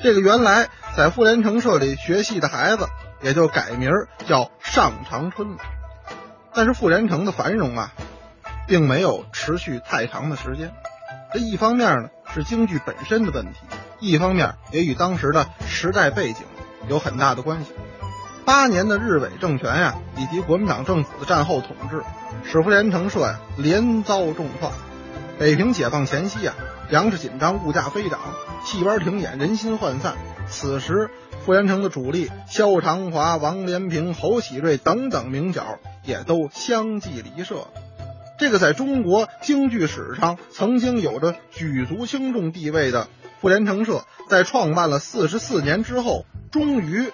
[0.04, 2.88] 这个原来在富连城社里学戏的孩子，
[3.22, 3.90] 也就改名
[4.28, 5.58] 叫尚长春了。
[6.54, 7.92] 但是傅连城的繁荣啊。
[8.70, 10.74] 并没有持续太长的时间，
[11.34, 13.60] 这一方面呢是京剧本身的问题，
[14.02, 16.42] 一方面也与当时的时代背景
[16.89, 17.71] 有很大的关系。
[18.45, 22.02] 八年的日伪政权呀，以及国民党政府的战后统治，
[22.50, 24.71] 使傅连城社呀连遭重创。
[25.38, 26.56] 北平解放前夕啊，
[26.89, 28.19] 粮食紧张，物价飞涨，
[28.63, 30.15] 戏班停演，人心涣散。
[30.47, 31.10] 此时，
[31.45, 37.67] 傅连城的主力萧长华、王连平、侯喜瑞等等名角也都相继离社。
[38.39, 43.08] 这个在中国京剧史上曾经有着举足轻重地位的
[43.39, 47.12] 复联城社，在创办了四十四年之后，终于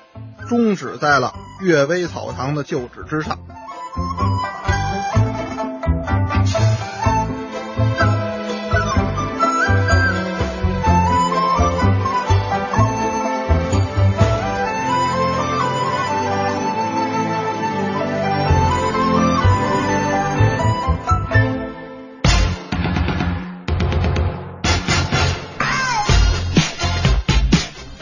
[0.48, 3.40] 终止在了岳微草堂的旧址之上。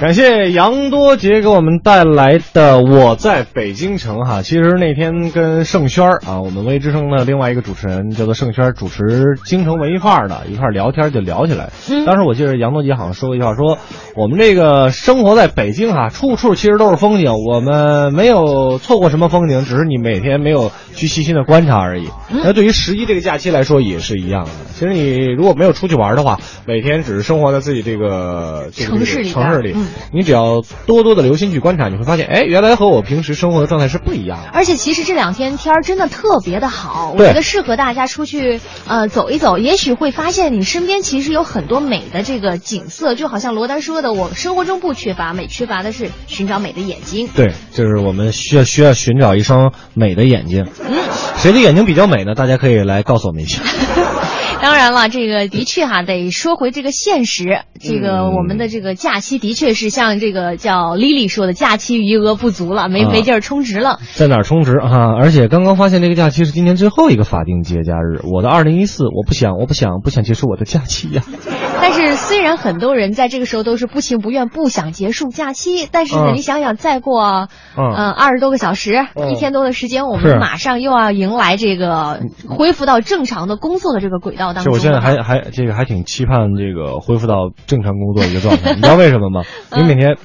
[0.02, 4.42] 感谢杨多杰给我们带来的《我在北京城》哈。
[4.42, 9.04] 其实那天跟盛轩儿啊，我们微之声的另外一个主持人叫做盛轩，主持
[9.46, 11.70] 《京城文艺范儿》的一块儿聊天就聊起来。
[11.88, 13.78] 嗯当时我记得杨多杰好像说过一句话，说
[14.16, 22.08] 我们这个生活在北京哈，处处其实都是风景，我们没有错过什么风景，只是你每天没有去细心的观察而已。
[22.32, 24.50] 嗯那对于十一这个假期来说也是一样的。
[24.74, 34.50] 其实你如果没有出去玩的话，每天只是生活在自己这个这个城市里城市里嗯，你只要多多的留心去观察，你会发现，哎，原来和我平时生活的状态是不一样的。
[34.54, 47.30] 而且其实这两天天儿真的特别的好，我觉得适合大家出去呃走一走，也许会发现你身边其实有很多美的这个景色，就好像罗丹说的，我生活中不缺乏美，缺乏的是寻找美的眼睛。
[47.36, 50.68] 对，就是我们需要需要寻找一双美的眼睛。
[50.88, 50.96] 嗯，
[51.38, 52.36] 谁的眼睛比较美呢？
[52.36, 53.62] 大家可以来告诉我们一下。
[54.64, 58.32] 当然了，这个的确哈，得说回这个现实，这个嗯。
[58.36, 63.10] 我们的这个假期的确是像这个叫 Lily 说的，假期余额不足了，没啊。
[63.12, 64.00] 没劲儿充值了。
[64.14, 64.80] 在哪儿充值？
[64.80, 68.22] 哈、而且刚刚发现这个假期是今年最后一个法定节假日。
[68.24, 71.24] 我的二零一四，我不想，我不想，不想结束我的假期呀、
[71.82, 84.80] 但是虽然很多人在这个时候都是不情不愿、不想结束假期，但是呢，嗯你想想，再过嗯呃二十多个小时、嗯一天多的时间，我们马上又要迎来这个恢复到正常的工作的这个轨道当中了。
[84.80, 88.74] 是我现在还还这个还挺期盼这个恢复到正常工作一个状态。
[88.76, 89.42] 你知道为什么吗？
[89.76, 90.16] 因为每天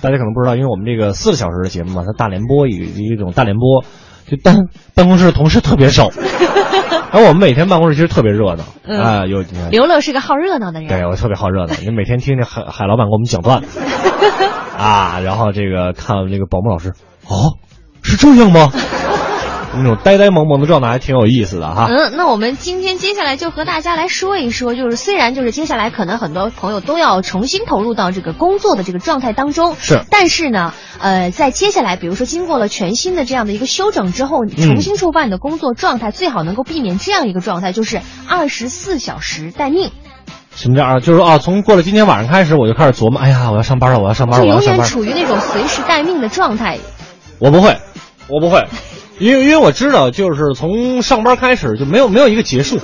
[0.00, 3.82] 大家可能不知道，因为我们这个四个小时的节目嘛，它大联播一一种大联播，
[4.28, 6.10] 就单 办公室的同事特别少，
[7.12, 10.88] 而我们每天办公室其实特别热闹嗯啊，有刘乐是个好热闹的人。
[10.88, 13.80] 对我特别好热闹，你每天听听海海老板给我们讲段子
[14.76, 16.90] 啊，然后这个看这个宝木老师，
[17.26, 17.56] 哦，
[18.02, 18.70] 是这样吗？
[19.76, 21.86] 那种呆呆萌萌的状态还挺有意思的哈。
[21.88, 39.90] 嗯，那我们今天接下来就和大家来说一说，就是虽然就是接下来可能很多朋友都要重新投入到这个工作的这个状态当中，是但是呢，呃，在接下来，比如说经过了全新的这样的一个休整之后，重新出发你的工作状态，最好能够避免这样一个状态，就是二十四小时待命，
[40.54, 41.00] 什么叫啊？
[41.00, 44.82] 就是说啊，从过了今天晚上开始，我就开始琢磨，哎呀，我要上班了，我要上班了，永要上班了。
[44.84, 46.78] 远处于那种随时待命的状态。
[47.38, 47.76] 我不会，
[48.28, 48.66] 我不会，
[49.18, 52.78] 因为因为我知道，就是从上班开始就没有没有一个结束，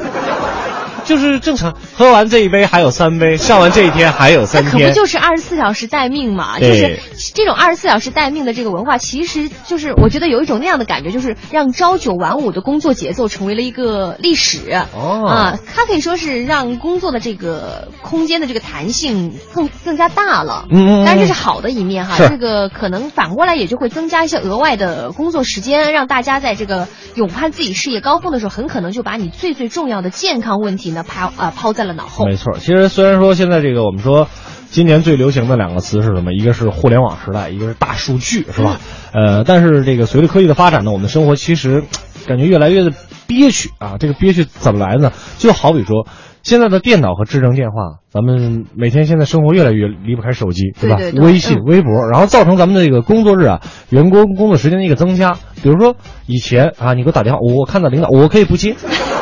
[1.04, 4.90] 就是正常喝完这一杯还有三杯，上完这一天还有三那可不。
[4.92, 6.58] 就是二十四小时待命嘛？
[6.58, 6.98] 就是
[7.34, 14.60] 这种二十四小时待命的这个文化，其实就是我觉得有一种那样的感觉，就是让朝九晚五的工作节奏成为了一个历史。
[14.94, 20.66] 哦啊，它可以说是让工作的这个空间的这个弹性更更加大了。
[20.70, 32.26] 嗯嗯嗯当然这是好的一面哈，这个可能反过来也就会增加一些额外的工作时间，让大家在这个勇攀自己事业高峰的时候，很可能就把你最最重要的健康问题呢抛啊、抛在了脑后。
[32.26, 34.28] 没错，其实虽然说现在这个我们说，
[34.70, 36.32] 今年最流行的两个词是什么？
[36.32, 38.80] 一个是互联网时代，一个是大数据，是吧？
[39.12, 41.84] 呃，但是这个随着科技的发展呢，我们的生活其实
[42.26, 42.92] 感觉越来越的
[43.26, 43.96] 憋屈啊。
[43.98, 45.12] 这个憋屈怎么来呢？
[45.38, 46.06] 就好比说。
[46.42, 50.96] 现在的电脑和智能电话，咱们每天现在生活越来越离不开手机，吧？
[50.96, 55.36] 对对对微信、嗯微博，然后造成咱们的这个工作日啊，员工工作时间的一个增加。
[55.62, 58.74] 比如说以前啊，你给我打电话，我我看到领导，我可以不接。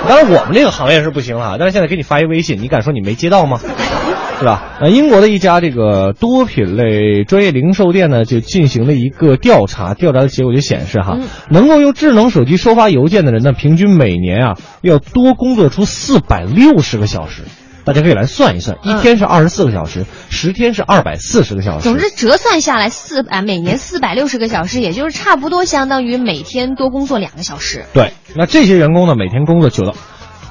[0.09, 3.61] 当然我们这个行业是不行了，但是现在给你发一微信，你敢说你没接到吗？
[4.41, 4.79] 是吧？
[4.81, 17.43] 呃，英国的一家这个多品类专业零售店呢，就进行了一个调查，调查的结果就显示哈，嗯能够用智能手机收发邮件的人呢，平均每年啊要多工作出四百六十个小时。
[17.83, 21.83] 大家可以来算一算，一天是二十四个小时，十天是二百四十个小时。
[21.83, 27.87] 总之折算下来四啊，每年四百六十个小时，也就是差不多相当于每天多工作两个小时。
[27.95, 29.95] 对，那这些员工呢，每天工作九到，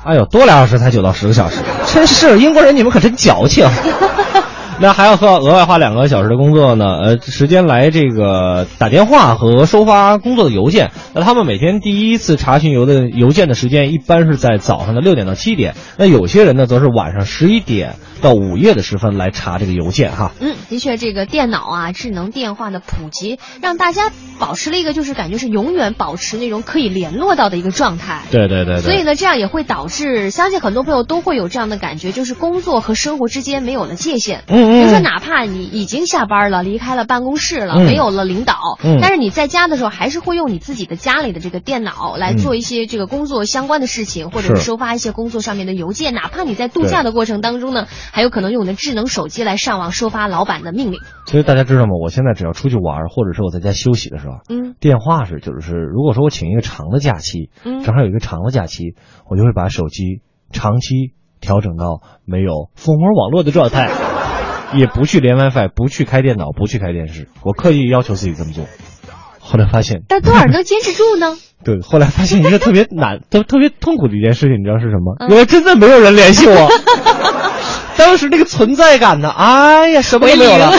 [0.03, 1.57] 哎呦，多俩小时才九到十个小时，
[1.93, 3.69] 真是英国人，你们可真矫情。
[4.81, 10.91] 那还要花额外花两个小时的工作呢，呃，时间来这个打电话和收发工作的邮件。
[11.13, 15.75] 那他们每天第一次查询邮的邮件的时间，一般是在早上的六点到七点。
[15.97, 20.31] 那有些人呢，则是晚上十一点到午夜的时分来查这个邮件哈。
[20.39, 28.21] 嗯，的确，这个电脑啊、智能电话的普及，让大家保持了一个就是感觉是永远保持那种可以联络到的一个状态。
[28.31, 28.81] 对对对对。
[28.81, 34.43] 所以呢，这样也会导致，相信很多朋友都会有这样的感觉，就是工作和生活之间没有了界限。
[34.47, 46.13] 嗯嗯比如说，哪怕你已经下班了，离开了办公室了，嗯没有了领导，嗯但是你在家的时候，还是会用你自己的家里的这个电脑来嗯做一些这个工作相关的事情，或者是是收发一些工作上面的邮件。
[46.13, 50.99] 哪怕你在度假的过程当中呢，还有可能用你的智能手机来上网收发老板的命令。
[51.25, 51.91] 所以大家知道吗？
[52.01, 58.95] 我现在只要出去玩，或者是我在家休息的时候，嗯，电话是就是，如果说我请一个长的假期，嗯正好有一个长的假期，
[59.29, 64.08] 我就会把手机长期调整到没有蜂窝网络的状态。
[64.77, 68.65] 也不去连 WiFi，不去开电脑，不去开电视，我刻意要求自己这么做。
[69.39, 71.35] 后来发现，但多少人能坚持住呢？
[71.65, 75.15] 对，后来发现一个特别难、 特特别痛苦的一件事情，你知道是什么？
[75.19, 76.69] 嗯原来真的没有人联系我。
[77.97, 80.71] 当时那个存在感呢，哎呀，什么都没有了。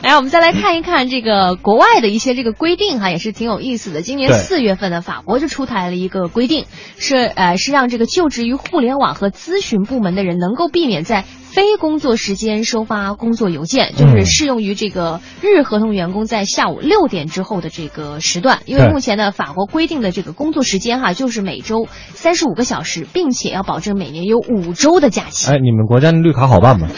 [0.02, 4.00] 来，我们再来看一看这个国外的一些这个规定哈，也是挺有意思的。
[4.00, 6.64] 今年四月份呢，法国就出台了一个规定，
[6.98, 18.60] 是呃是让这个就职于互联网和咨询部门的人能够避免在非工作时间收发工作邮件，就是嗯适用于这个日合同员工在下午六点之后的这个时段。
[18.64, 25.50] 因为目前呢，法国规定的这个工作时间哈，就是每周三十五个小时，并且要保证每年有五周的假期。
[25.50, 26.88] 哎，你们国家的绿卡好办吗？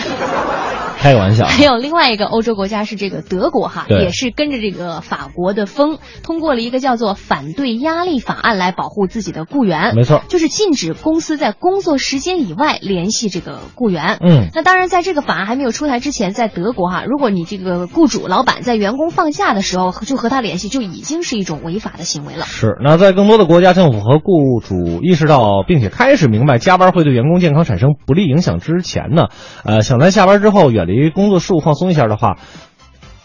[1.03, 1.46] 开个玩笑。
[1.46, 9.96] 还有另外一个欧洲国家是这个德国哈，也是跟着这个法国的风，通过了一个叫做反对压力法案来保护自己的雇员。
[9.96, 14.18] 没错就是禁止公司在工作时间以外联系这个雇员。
[14.20, 22.44] 嗯那当然，在这个法案还没有出台之前，在德国哈，如果你这个雇主老板在员工放假的时候就和他联系，就已经是一种违法的行为了。
[22.44, 29.28] 是，那在更多的国家政府和雇主意识到并且开始明白加班会对员工健康产生不利影响之前呢，
[29.64, 32.36] 呃，想在下班之后远离工作事务放松一下的话，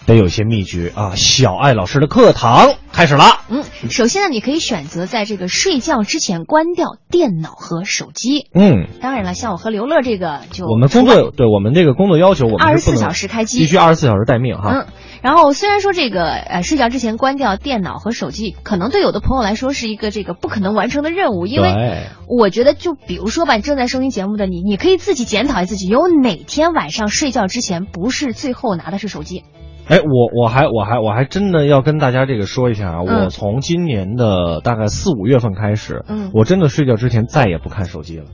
[0.05, 1.15] 得有一些秘诀啊。
[1.15, 3.23] 小爱老师的课堂开始了。
[3.49, 8.47] 嗯，首先呢，你可以选择在这个睡觉之前关掉电脑和手机。
[8.53, 14.71] 嗯，当然了，像我和刘乐这个就我们工作对我们这个工作要求，我们是不24能小时开机必须二十四小时待命哈。
[14.71, 14.85] 嗯，
[15.21, 29.43] 然后虽然说这个呃睡觉之前关掉电脑和手机，可能对有的朋友来说是一个这个不可能完成的任务，因为我觉得就比如说吧，正在收听节目的你，你可以自己检讨一下自己，有哪天晚上睡觉之前不是最后拿的是手机？
[29.87, 38.25] 哎，我我还我还我还真的要跟大家这个说一下啊，嗯我从今年的大概四五月份开始，嗯我真的睡觉之前再也不看手机了。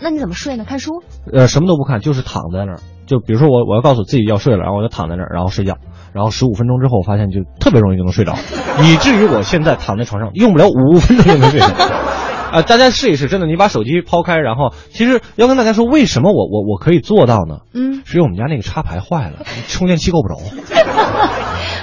[0.00, 0.64] 那你怎么睡呢？
[0.66, 1.02] 看书？
[1.32, 2.80] 呃，什么都不看，就是躺在那儿。
[3.06, 5.76] 就比如说我我要告诉自己要睡了，然后我就躺在那儿，然后睡觉，
[6.12, 8.34] 然后十五分钟之后，我发现就特别容易就能睡着，
[8.82, 11.66] 以至于我现在躺在床上用不了五分钟就能睡着。
[12.50, 17.60] 啊、大家试一试，真的，你把手机抛开，然后其实要跟大家说，为什么我我我可以做到呢？
[17.74, 20.40] 嗯，是因为我们家那个插排坏了， 充电器够不着。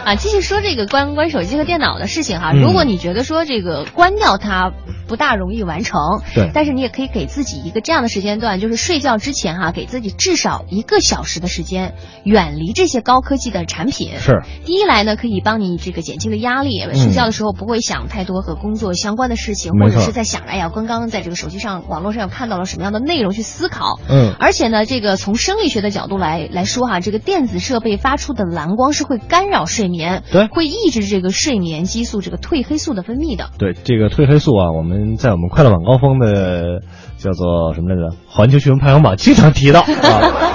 [0.06, 2.52] 啊，继续说这个关关手机和电脑的事情哈。
[2.54, 4.72] 嗯如果你觉得说这个关掉它
[5.06, 6.00] 不大容易完成，
[6.34, 14.12] 对但是你也可以给自己一个这样的时间段，就是睡觉之前哈，给自己至少一个小时的时间，远离这些高科技的产品。
[14.18, 14.44] 是。
[14.64, 24.00] 第一来呢，可以帮你这个减轻的压力，嗯睡觉的时候不会想太多和工作相关的事情，或者是在想着哎呀，刚刚在这个手机上、网络上看到了什么样的内容去思考。
[24.10, 33.52] 嗯而且呢，这个从生理学的角度来来说哈，这个电子设备发出的蓝光是会干扰睡眠，对会抑制这个睡眠激素这个褪黑素的分泌的。
[33.60, 36.82] 对这个褪黑素啊，我们在我们快乐晚高峰的
[37.18, 38.16] 叫做什么来着？
[38.28, 39.86] 环球新闻排行榜经常提到 啊，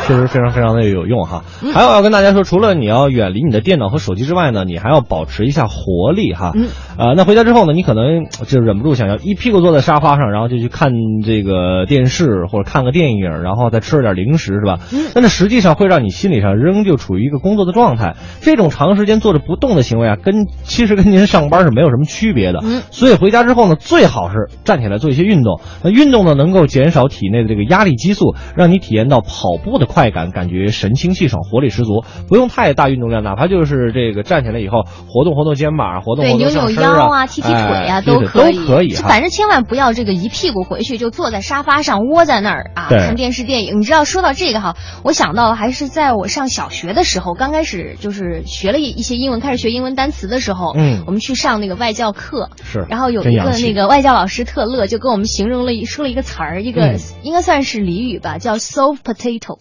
[0.06, 1.44] 确实非常非常的有用哈。
[1.62, 6.52] 嗯还有要跟大家说，除了你要远离你的电脑和手机之外呢，你还要保持一下活力哈。
[6.54, 6.68] 嗯。
[6.98, 10.92] 呃，那回家之后呢，你可能就忍不住想要一屁股坐在沙发上，然后就去看
[11.24, 14.78] 这个电视或者看个电影，然后再吃了点零食是吧？
[14.92, 15.06] 嗯。
[15.14, 18.16] 但是实际上会让你心理上仍旧处于一个工作的状态。
[18.42, 22.60] 这种长时间坐着不动的行为啊，跟其实跟您上班是没有什么区别的。
[22.62, 22.82] 嗯。
[22.90, 25.60] 所以回家之后呢，最好是站起来做一些运动。
[25.82, 32.04] 那运动呢，能够减少体内的这个压力激素，让你体验到跑步的快感，感觉神清气爽、活力十足。
[32.28, 38.88] 不用太大运动量，哪怕就是这个站起来以后活动活动肩膀、活动对，活动扭扭上身腰啊、踢踢腿啊，哎对对可以，都可以。
[38.90, 43.80] 就反正千万不要这个一屁股回去就坐在沙发上窝在那儿啊，看电视电影。
[43.80, 56.98] 你知道说到这个哈，我想到还是在我上小学的时候，刚开始就是学了一一些英文，开始学英文单词的时候，嗯我们去上那个外教课，是然后有一个那个外教老师特乐，就跟我们形容了一说了一个词儿，一个、嗯。
[57.22, 59.58] 应该算是俚语吧，叫 soft potato。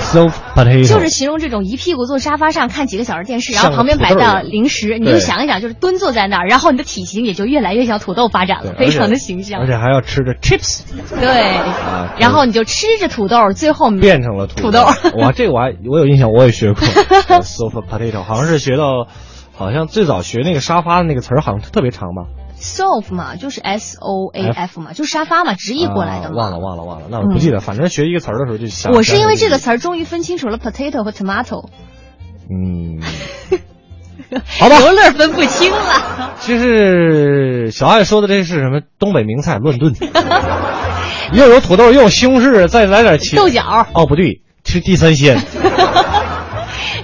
[0.00, 4.44] soft potato 就是形容这种一屁股坐沙发上看几个小时电视，然后旁边摆到土豆一样。
[4.50, 9.62] 零食，你就想一想，就是蹲坐在那儿，然后你的体型也就越来越像土豆发展了，非常的形象。
[9.62, 9.66] 而。
[9.66, 10.82] 且还要吃着 chips，
[11.18, 14.84] 对，啊然后你就吃着土豆，最后变成了土土豆。
[15.18, 16.82] 哇，这个我还我有印象，我也学过。
[16.82, 19.08] soft potato，好像是学到，
[19.56, 22.24] 好像最早学那个沙发的那个词儿，好像特别长吧。
[22.60, 26.34] Sofa 嘛，就是 S O A F 嘛，就是沙发嘛，直译过来的嘛。
[26.34, 28.92] 啊忘了忘了忘了，那我不记得，反正学一个词儿的时候就想。
[28.92, 31.68] 我是因为这个词儿终于分清楚了 potato 和 tomato。
[32.52, 33.00] 嗯，
[34.58, 36.34] 好吧，刘乐分不清了。
[36.40, 39.94] 其实小爱说的这是什么东北名菜乱炖，
[41.32, 43.86] 又有土豆，又有西红柿，再来点茄豆角。
[43.94, 45.38] 哦，不对，吃地三鲜。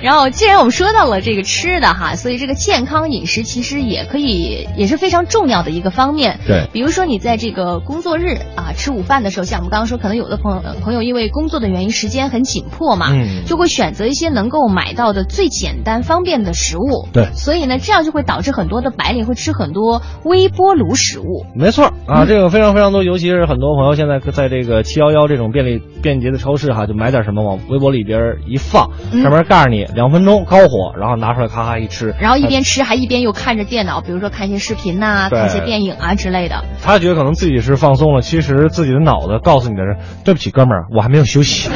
[0.06, 6.38] 然后，既然我们说到了这个吃的哈，所以这个健康饮食其实也可以，也是非常重要的一个方面。
[6.46, 17.08] 对，比如说你在这个工作日啊吃午饭的时候，像我们刚刚说，可能有的朋友朋友因为工作的原因时间很紧迫嘛，嗯就会选择一些能够买到的最简单方便的食物。
[17.12, 21.46] 对所以呢，这样就会导致很多的白领会吃很多微波炉食物。
[21.56, 35.40] 没错啊，这个非常非常多，尤其是很多朋友现在在这个七幺幺这种便利便捷的超市哈，就买点什么往微波里边一放，嗯上面告诉你两分钟高火，然后拿出来咔咔一吃，然后一边吃还一边又看着电脑，比如说看一些视频呐、对。
[35.40, 36.62] 看一些电影啊之类的。
[36.82, 41.70] 他觉得可能自己是放松了，其实自己的脑子告诉你的是，对不起哥们儿，我还没有休息，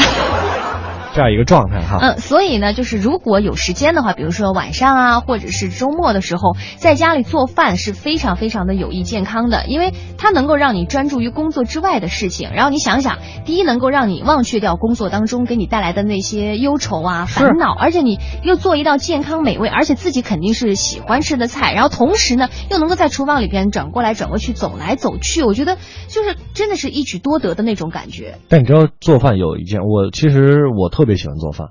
[1.15, 1.99] 这样一个状态哈。
[2.01, 12.51] 嗯，所以呢，就是如果有时间的话，比如说晚上啊，或者是周末的时候，在家里做饭是非常非常的有益健康的，因为它能够让你专注于工作之外的事情。
[12.55, 25.77] 然后你想想，第一能够让你忘却掉工作当中给你带来的那些忧愁啊、烦恼，而且你又做一道健康美味，而且自己肯定是喜欢吃的菜，然后同时呢，又能够在厨房里边转过来转过去、走来走去，我觉得
[26.09, 28.37] 就是真的是一举多得的那种感觉。
[28.49, 31.69] 但你知道做饭有一件，我其实我特别喜欢做饭，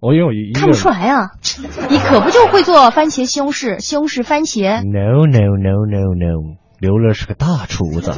[0.00, 1.30] 我因为我一看不出来啊，
[1.88, 8.12] 你可不就会做番茄西红柿、西红柿番茄？No no no no no，刘乐是个大厨子，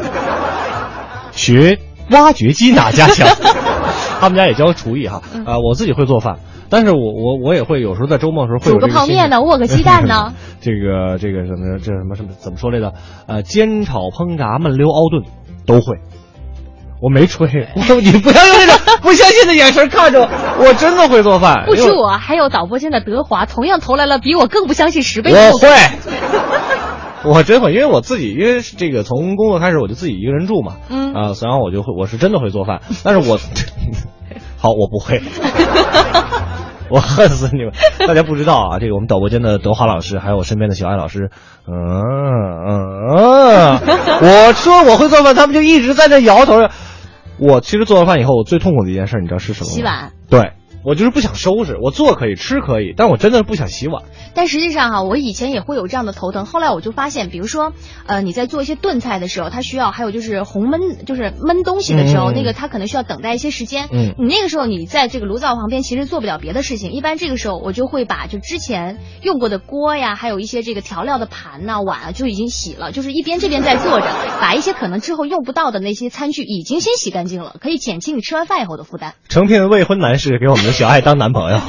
[1.32, 1.78] 学
[2.10, 3.28] 挖掘机哪家强？
[4.20, 6.38] 他们家也教厨艺哈，啊、我自己会做饭，
[6.70, 10.32] 但是我我我也会有时候在周末的时候会有煮个泡面呢， 握个鸡蛋呢。
[10.60, 12.94] 这个这个什么这什么什么怎么说来着？
[13.26, 15.24] 呃，煎炒烹炸焖溜熬炖
[15.66, 15.98] 都会。
[17.04, 17.46] 我没吹，
[17.76, 21.64] 我 你不要用那种不相信的眼神看着我，我真的会做饭。
[21.66, 25.68] 不止我，还有导播间的德华，同样投来了比我更不相信十倍的我会，
[27.24, 33.36] 我真会，因为我自己，因为这个从工作开始我就自己一个人住嘛，嗯啊、然后我就会，我是真的会做饭，但是我，
[34.56, 35.20] 好，我不会，
[36.88, 37.74] 我恨死你们！
[38.08, 41.28] 大家不知道啊，这个我们导播间的德华老师，还有我身边的小艾老师，
[41.68, 41.74] 嗯
[42.66, 42.80] 嗯
[43.10, 43.80] 嗯，
[44.22, 46.66] 我说我会做饭，他们就一直在那摇头。
[47.46, 49.74] 我其实做完饭以后，我最痛苦的一件事，你知道是什么吗？
[49.74, 50.12] 洗碗。
[50.30, 50.52] 对，
[50.84, 54.02] 我就是不想收拾，我做可以吃可以，但我真的是不想洗碗。
[54.34, 57.72] 但实际上哈、我以前也会有这样的头疼，后来我就发现，比如说，
[58.06, 63.88] 呃，你在做一些炖菜的时候，它需要还有就是红焖，就是焖东西的时候，嗯那个它可能需要等待一些时间。
[63.92, 66.92] 嗯你那个时候你在这个炉灶旁边，其实做不了别的事情。
[66.92, 74.06] 一般这个时候我就会把就之前用过的锅呀，还有一些这个调料的盘呐、碗啊，就已经洗了，就是一边这边在做着，
[74.40, 79.14] 把一些可能之后用不到的那些餐具已经先洗干净了，可以减轻你吃完饭以后的负担。
[79.28, 81.58] 诚聘未婚男士给我们的小爱当男朋友。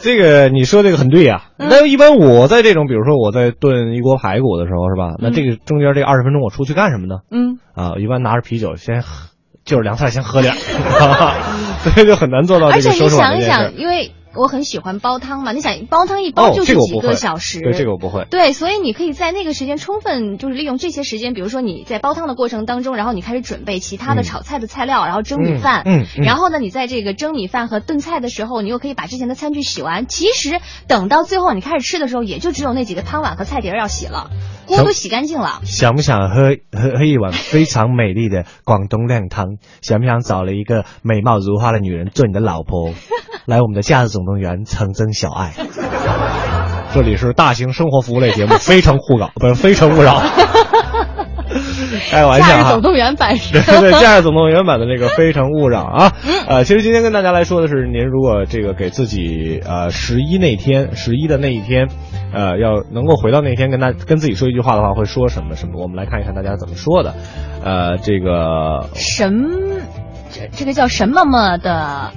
[0.00, 5.16] 这个你说这个很对呀、那一般我在这种，比如说我在炖一锅排骨的时候，是吧？
[5.18, 7.16] 那这个中间这二十分钟我出去干什么呢？
[7.32, 9.30] 嗯，啊，一般拿着啤酒先喝，
[9.64, 11.34] 就是凉菜先喝点儿，
[11.82, 13.74] 所以就很难做到这个收拾碗想一这件事儿想，。
[13.76, 18.24] 因为我很喜欢煲汤嘛，你想煲汤一煲哦，就是几这个小时，对这个我不会。
[18.30, 30.06] 对，所以你可以在那个时间充分就是利用这些时间，比如说你在煲汤的过程当中，然后你开始准备其他的嗯炒菜的菜料，然后蒸米饭，嗯然后呢，你在这个蒸米饭和炖菜的时候，你又可以把之前的餐具洗完。
[30.06, 34.30] 其实等到最后你开始吃的时候，也就只有那几个汤碗和菜碟要洗了，
[34.66, 35.60] 锅都洗干净了。
[35.64, 39.56] 想不想喝喝喝一碗非常美丽的广东靓汤？
[39.82, 42.92] 想不想找了一个美貌如花的女人做你的老婆？
[43.46, 45.54] 来我们的《假日总动员》曾曾小爱。
[46.92, 50.20] 这里是大型生活服务类节目《非诚勿扰》，不是《非诚勿扰》。
[52.08, 52.82] 开玩笑哈总。
[52.82, 56.12] 动员版是对对，《夏日总动员》版的那个《非诚勿扰》啊，
[56.48, 61.88] 呃，其实今天跟大家来说的是，您如果这个给自己呃十一那天，十一的那一天，
[62.32, 65.82] 呃，要能够回到那天跟大跟自己说一句话的话，会说什么什么？
[65.82, 67.14] 我们来看一看大家怎么说的。
[67.62, 69.30] 呃，这个什
[70.30, 72.12] 这这个叫什么么的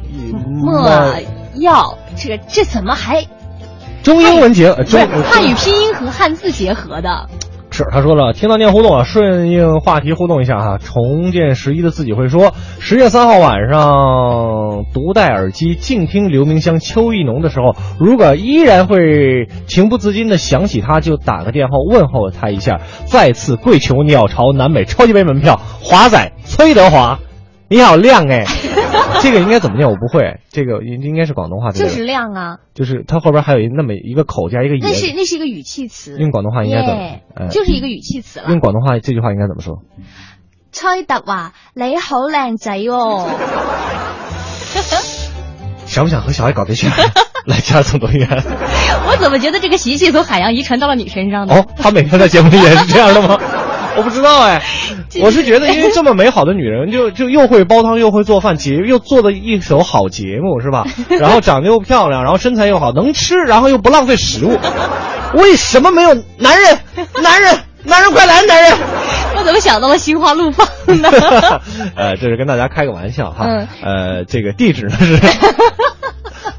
[0.63, 1.15] 墨墨
[1.55, 3.25] 药，这个这怎么还
[4.03, 7.27] 中英文结中汉语拼音和汉字结合的？
[7.73, 10.77] 是，他说了，听到念互动啊，顺应话题互动一下哈。
[10.77, 22.81] 重建十一的自己会说，十月三号晚上独戴耳机静听刘明湘、邱意浓的时候，如果依然会情不自禁的想起他，就打个电话问候他一下。
[23.05, 27.19] 再次跪求鸟巢南美超级杯门票，华仔崔德华，
[27.69, 28.43] 你好亮哎，
[29.21, 29.87] 这个应该怎么念？
[29.89, 36.17] 我不会，这个应应该是广东话，就是亮啊，就是它后边还有一那么一个口加一个那是，那是一个语气词。
[36.17, 38.47] 用广东话应该怎么就是一个语气词了。
[38.49, 39.83] 用广东话这句话应该怎么说？
[40.71, 43.27] 崔德华，你好靓仔哦！
[45.85, 46.89] 想不想和小爱搞对象？
[47.45, 48.27] 来家总动员。
[49.09, 51.55] 我怎么觉得这个习气从海洋遗传到了你身上呢？
[51.55, 53.37] 哦，他每天在节目里也是这样的吗？
[53.97, 54.61] 我不知道哎，
[55.21, 60.85] 我是觉得，因为这么美好的女人， 就就又会煲汤，又会做饭，节又做的一手好节目，是吧？
[61.09, 64.57] 然后长得又漂亮，然后身材又好，能吃，然后又不浪费食物，
[65.33, 66.77] 为什么没有男人？
[67.21, 68.73] 男人，男人快来，男人！
[69.37, 70.67] 我怎么想到了心花怒放
[71.01, 71.09] 呢？
[71.95, 73.45] 呃，这是跟大家开个玩笑哈。
[73.47, 75.17] 嗯呃，这个地址呢是，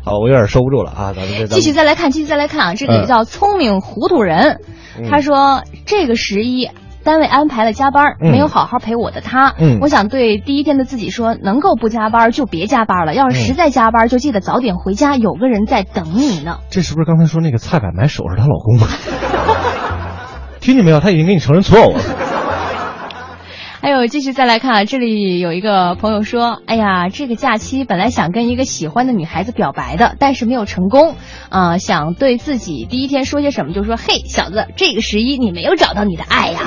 [0.04, 4.60] 好，我有点收不住了啊，咱们这继续再来看，继续再来看啊，这个嗯叫聪明糊涂人，
[4.98, 6.68] 嗯他说这个十一。
[7.04, 9.54] 单位安排了加班，嗯没有好好陪我的他。
[9.58, 13.14] 嗯我想对第一天的自己说，能够不加班就别加班了。
[13.14, 16.58] 要是实在加班，就记得早点回家，有个人在等你呢。
[16.70, 18.86] 这是不是刚才说那个菜百买手是她老公吗？
[20.60, 21.00] 听见没有？
[21.00, 22.31] 他已经给你承认错误了。
[23.82, 31.16] 还有，继续再来看啊，这里有一个朋友说：“哎呀，这个假期本来想跟一个喜欢的女孩子表白的，但是没有成功。
[31.48, 36.60] 啊、想对自己第一天说些什么，就说：嘿，小子，这个十一你没有找到你的爱呀。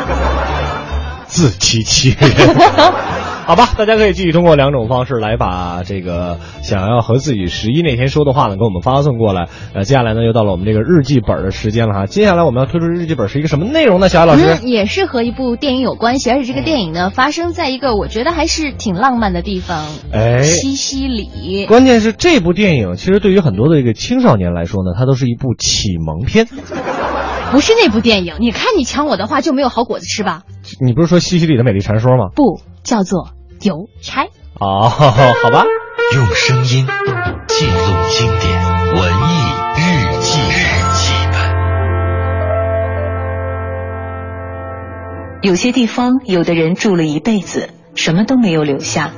[1.26, 2.30] 自欺欺人。
[3.46, 9.48] 好吧，大家可以继续通过两种方式来把这个想要和自己十一那天说的话呢，给我们发送过来。
[9.76, 12.06] 呃，接下来呢又到了我们这个日记本的时间了哈。
[12.08, 14.10] 接下来我们要推出日记本是一个什么内容呢？
[14.10, 21.68] 小艾老师，嗯，也是和一部电影有关系，而且这个电影呢发生在一个我觉得还是挺浪漫的地方，哎西西里。
[21.68, 26.48] 关键是这部电影其实对于很多的这个青少年来说呢，它都是一部启蒙片。
[27.52, 30.41] 不是那部电影，你看你抢我的话就没有好果子吃吧？
[30.82, 32.30] 你不是说西西里的美丽传说吗？
[32.36, 33.30] 不，叫做
[33.66, 34.28] 邮差。
[34.59, 35.66] 哦，好吧。
[36.13, 36.86] 用声音
[37.47, 38.63] 记录经典
[38.93, 39.26] 文艺
[39.76, 39.82] 日
[40.22, 40.53] 记日
[40.93, 41.39] 记本。
[45.41, 49.09] 有些地方，有的人住了一辈子，什么都没有留下；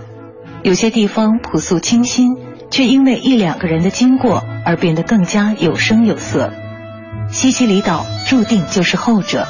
[0.63, 2.37] 有些地方朴素清新，
[2.71, 6.53] 却因为一两个人的经过而变得更加有声有色。
[7.29, 9.45] 西西里岛注定就是后者。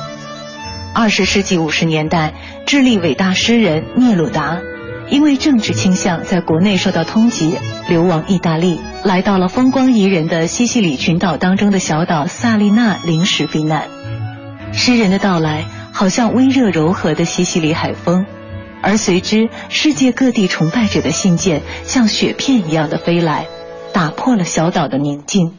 [0.96, 2.34] 二十世纪五十年代，
[2.66, 4.60] 智利伟大诗人聂鲁达
[5.10, 7.54] 因为政治倾向在国内受到通缉，
[7.88, 13.88] 流亡意大利，来到了风光宜人的西西里群岛当中的小岛萨利纳临时避难。
[14.74, 18.26] 诗人的到来，好像温热柔和的西西里海风，
[18.82, 23.48] 而随之世界各地崇拜者的信件像雪片一样的飞来，
[23.94, 25.54] 打破了小岛的宁静，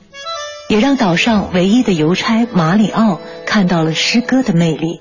[0.68, 5.00] 也让岛上唯一的邮差马里奥看到了诗歌的魅力。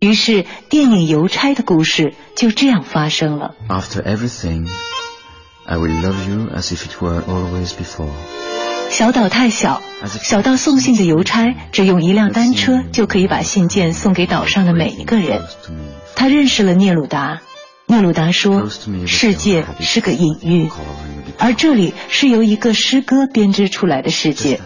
[0.00, 3.54] 于是，电影《邮差》的故事就这样发生了。
[3.68, 4.66] After everything,
[5.66, 8.08] I will love you as if it were always before.
[8.88, 9.82] 小岛太小，
[10.22, 15.42] 小到送信的邮差只用一辆单车就可以把信件送给岛上的每一个人。
[16.16, 17.42] 他认识了聂鲁达，
[17.90, 18.68] 聂鲁达说
[19.04, 20.70] ：“世界是个隐喻，
[21.38, 24.60] 而这里是由一个诗歌编织出来的世界。”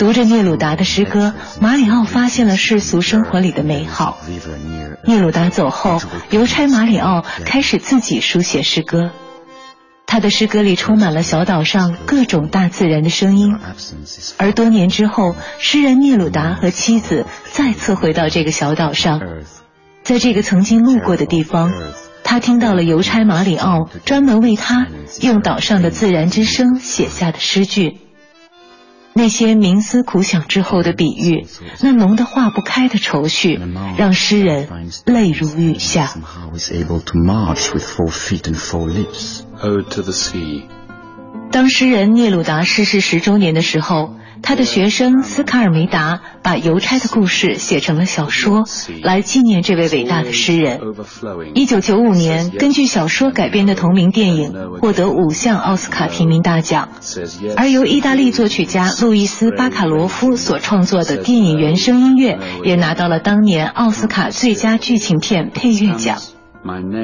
[0.00, 4.18] 读着聂鲁达的诗歌，马里奥发现了世俗生活里的美好。
[5.04, 9.12] 聂鲁达走后，邮差马里奥开始自己书写诗歌。
[10.04, 13.56] 他的诗歌里充满了小岛上各种大自然的声音。
[14.38, 19.20] 而多年之后，诗人聂鲁达和妻子再次回到这个小岛上，
[20.02, 21.72] 在这个曾经路过的地方，
[22.28, 24.86] 他听到了邮差马里奥专门为他
[25.22, 28.00] 用岛上的自然之声写下的诗句。
[29.14, 31.46] 那些冥思苦想之后的比喻，
[31.80, 33.58] 那浓得化不开的愁绪，
[33.96, 34.68] 让诗人
[35.06, 36.12] 泪如雨下。
[41.50, 48.64] 当诗人聂鲁达逝世十周年的时候，他的学生斯卡尔梅达把邮差的故事写成了小说，
[49.02, 50.80] 来纪念这位伟大的诗人。
[51.54, 56.88] 一九九五年，根据小说改编的同名电影获得五项奥斯卡提名大奖，
[57.56, 66.18] 而由意大利作曲家路易斯·巴卡罗夫所创作的电影原声音乐也拿到了当年奥斯卡最佳剧情片配乐奖。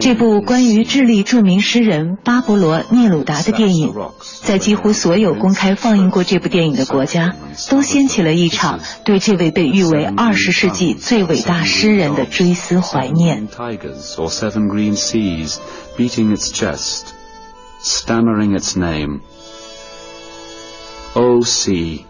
[0.00, 3.94] 这部关于智利著名诗人巴勃罗·聂鲁达的电影，
[4.42, 7.34] 在几乎所有公开放映过这部电影的国家，
[7.70, 13.48] 都掀起了一场对这位被誉为二十世纪最伟大诗人的追思怀念。
[13.48, 15.58] tigers or seven green seas,
[15.96, 17.12] beating its chest,
[17.80, 19.20] stammering its name.
[21.14, 22.04] O sea,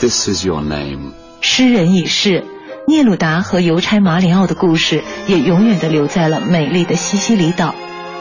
[0.00, 1.12] this is your name.
[1.40, 2.44] 诗人已逝，
[2.86, 7.74] 聂鲁达和邮差马里奥的故事也永远的留在了美丽的西西里岛。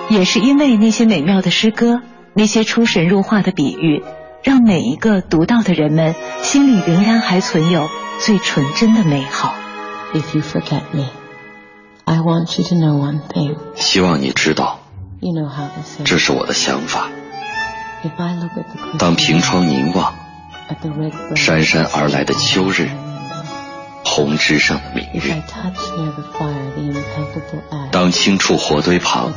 [0.09, 2.01] 也是因为那些美妙的诗歌，
[2.33, 4.03] 那些出神入化的比喻，
[4.43, 7.89] 让每一个读到的人们心里仍然还存有
[8.19, 9.55] 最纯真的美好。
[10.13, 11.07] If you forget me,
[12.05, 13.57] I want you to know one thing.
[13.75, 14.79] 希望你知道
[15.19, 16.03] ，You know how they say.
[16.05, 17.09] 这是我的想法。
[18.99, 20.13] 当凭窗凝望
[21.35, 22.89] 姗姗而来的秋日，
[24.03, 25.41] 红枝上的明月。
[27.91, 29.33] 当轻触火堆旁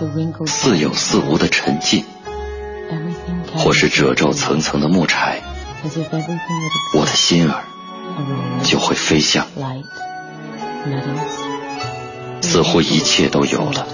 [0.46, 2.04] 似有似无的沉浸，
[3.56, 5.40] 或是褶皱层层的木柴，
[6.94, 7.64] 我的心儿
[8.64, 9.46] 就会飞向。
[12.42, 13.86] 似乎一切都有了，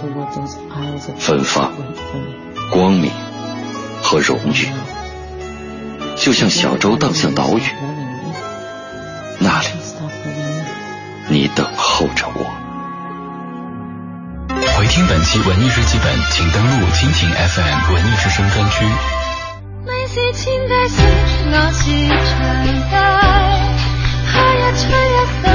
[1.19, 1.73] 芬芳、
[2.71, 3.11] 光明
[4.03, 4.69] 和荣誉，
[6.17, 7.63] 就像小舟荡向岛屿，
[9.39, 9.69] 那里
[11.29, 12.45] 你等候着我。
[14.77, 18.85] 回听本期文艺日记本，请登录蜻蜓 FM 文艺之声专区。
[20.09, 20.51] 是，是
[21.51, 21.83] 我是。
[24.75, 25.47] 吹一，着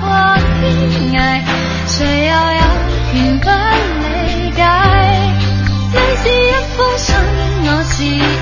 [0.00, 0.02] 蝴
[0.60, 0.64] 蝶，
[1.86, 2.32] 谁又？
[6.24, 6.26] 一
[6.76, 7.14] 封信，
[7.64, 7.96] 我是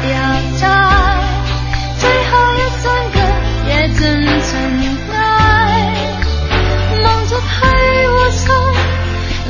[0.08, 0.14] 人。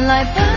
[0.07, 0.56] 来吧。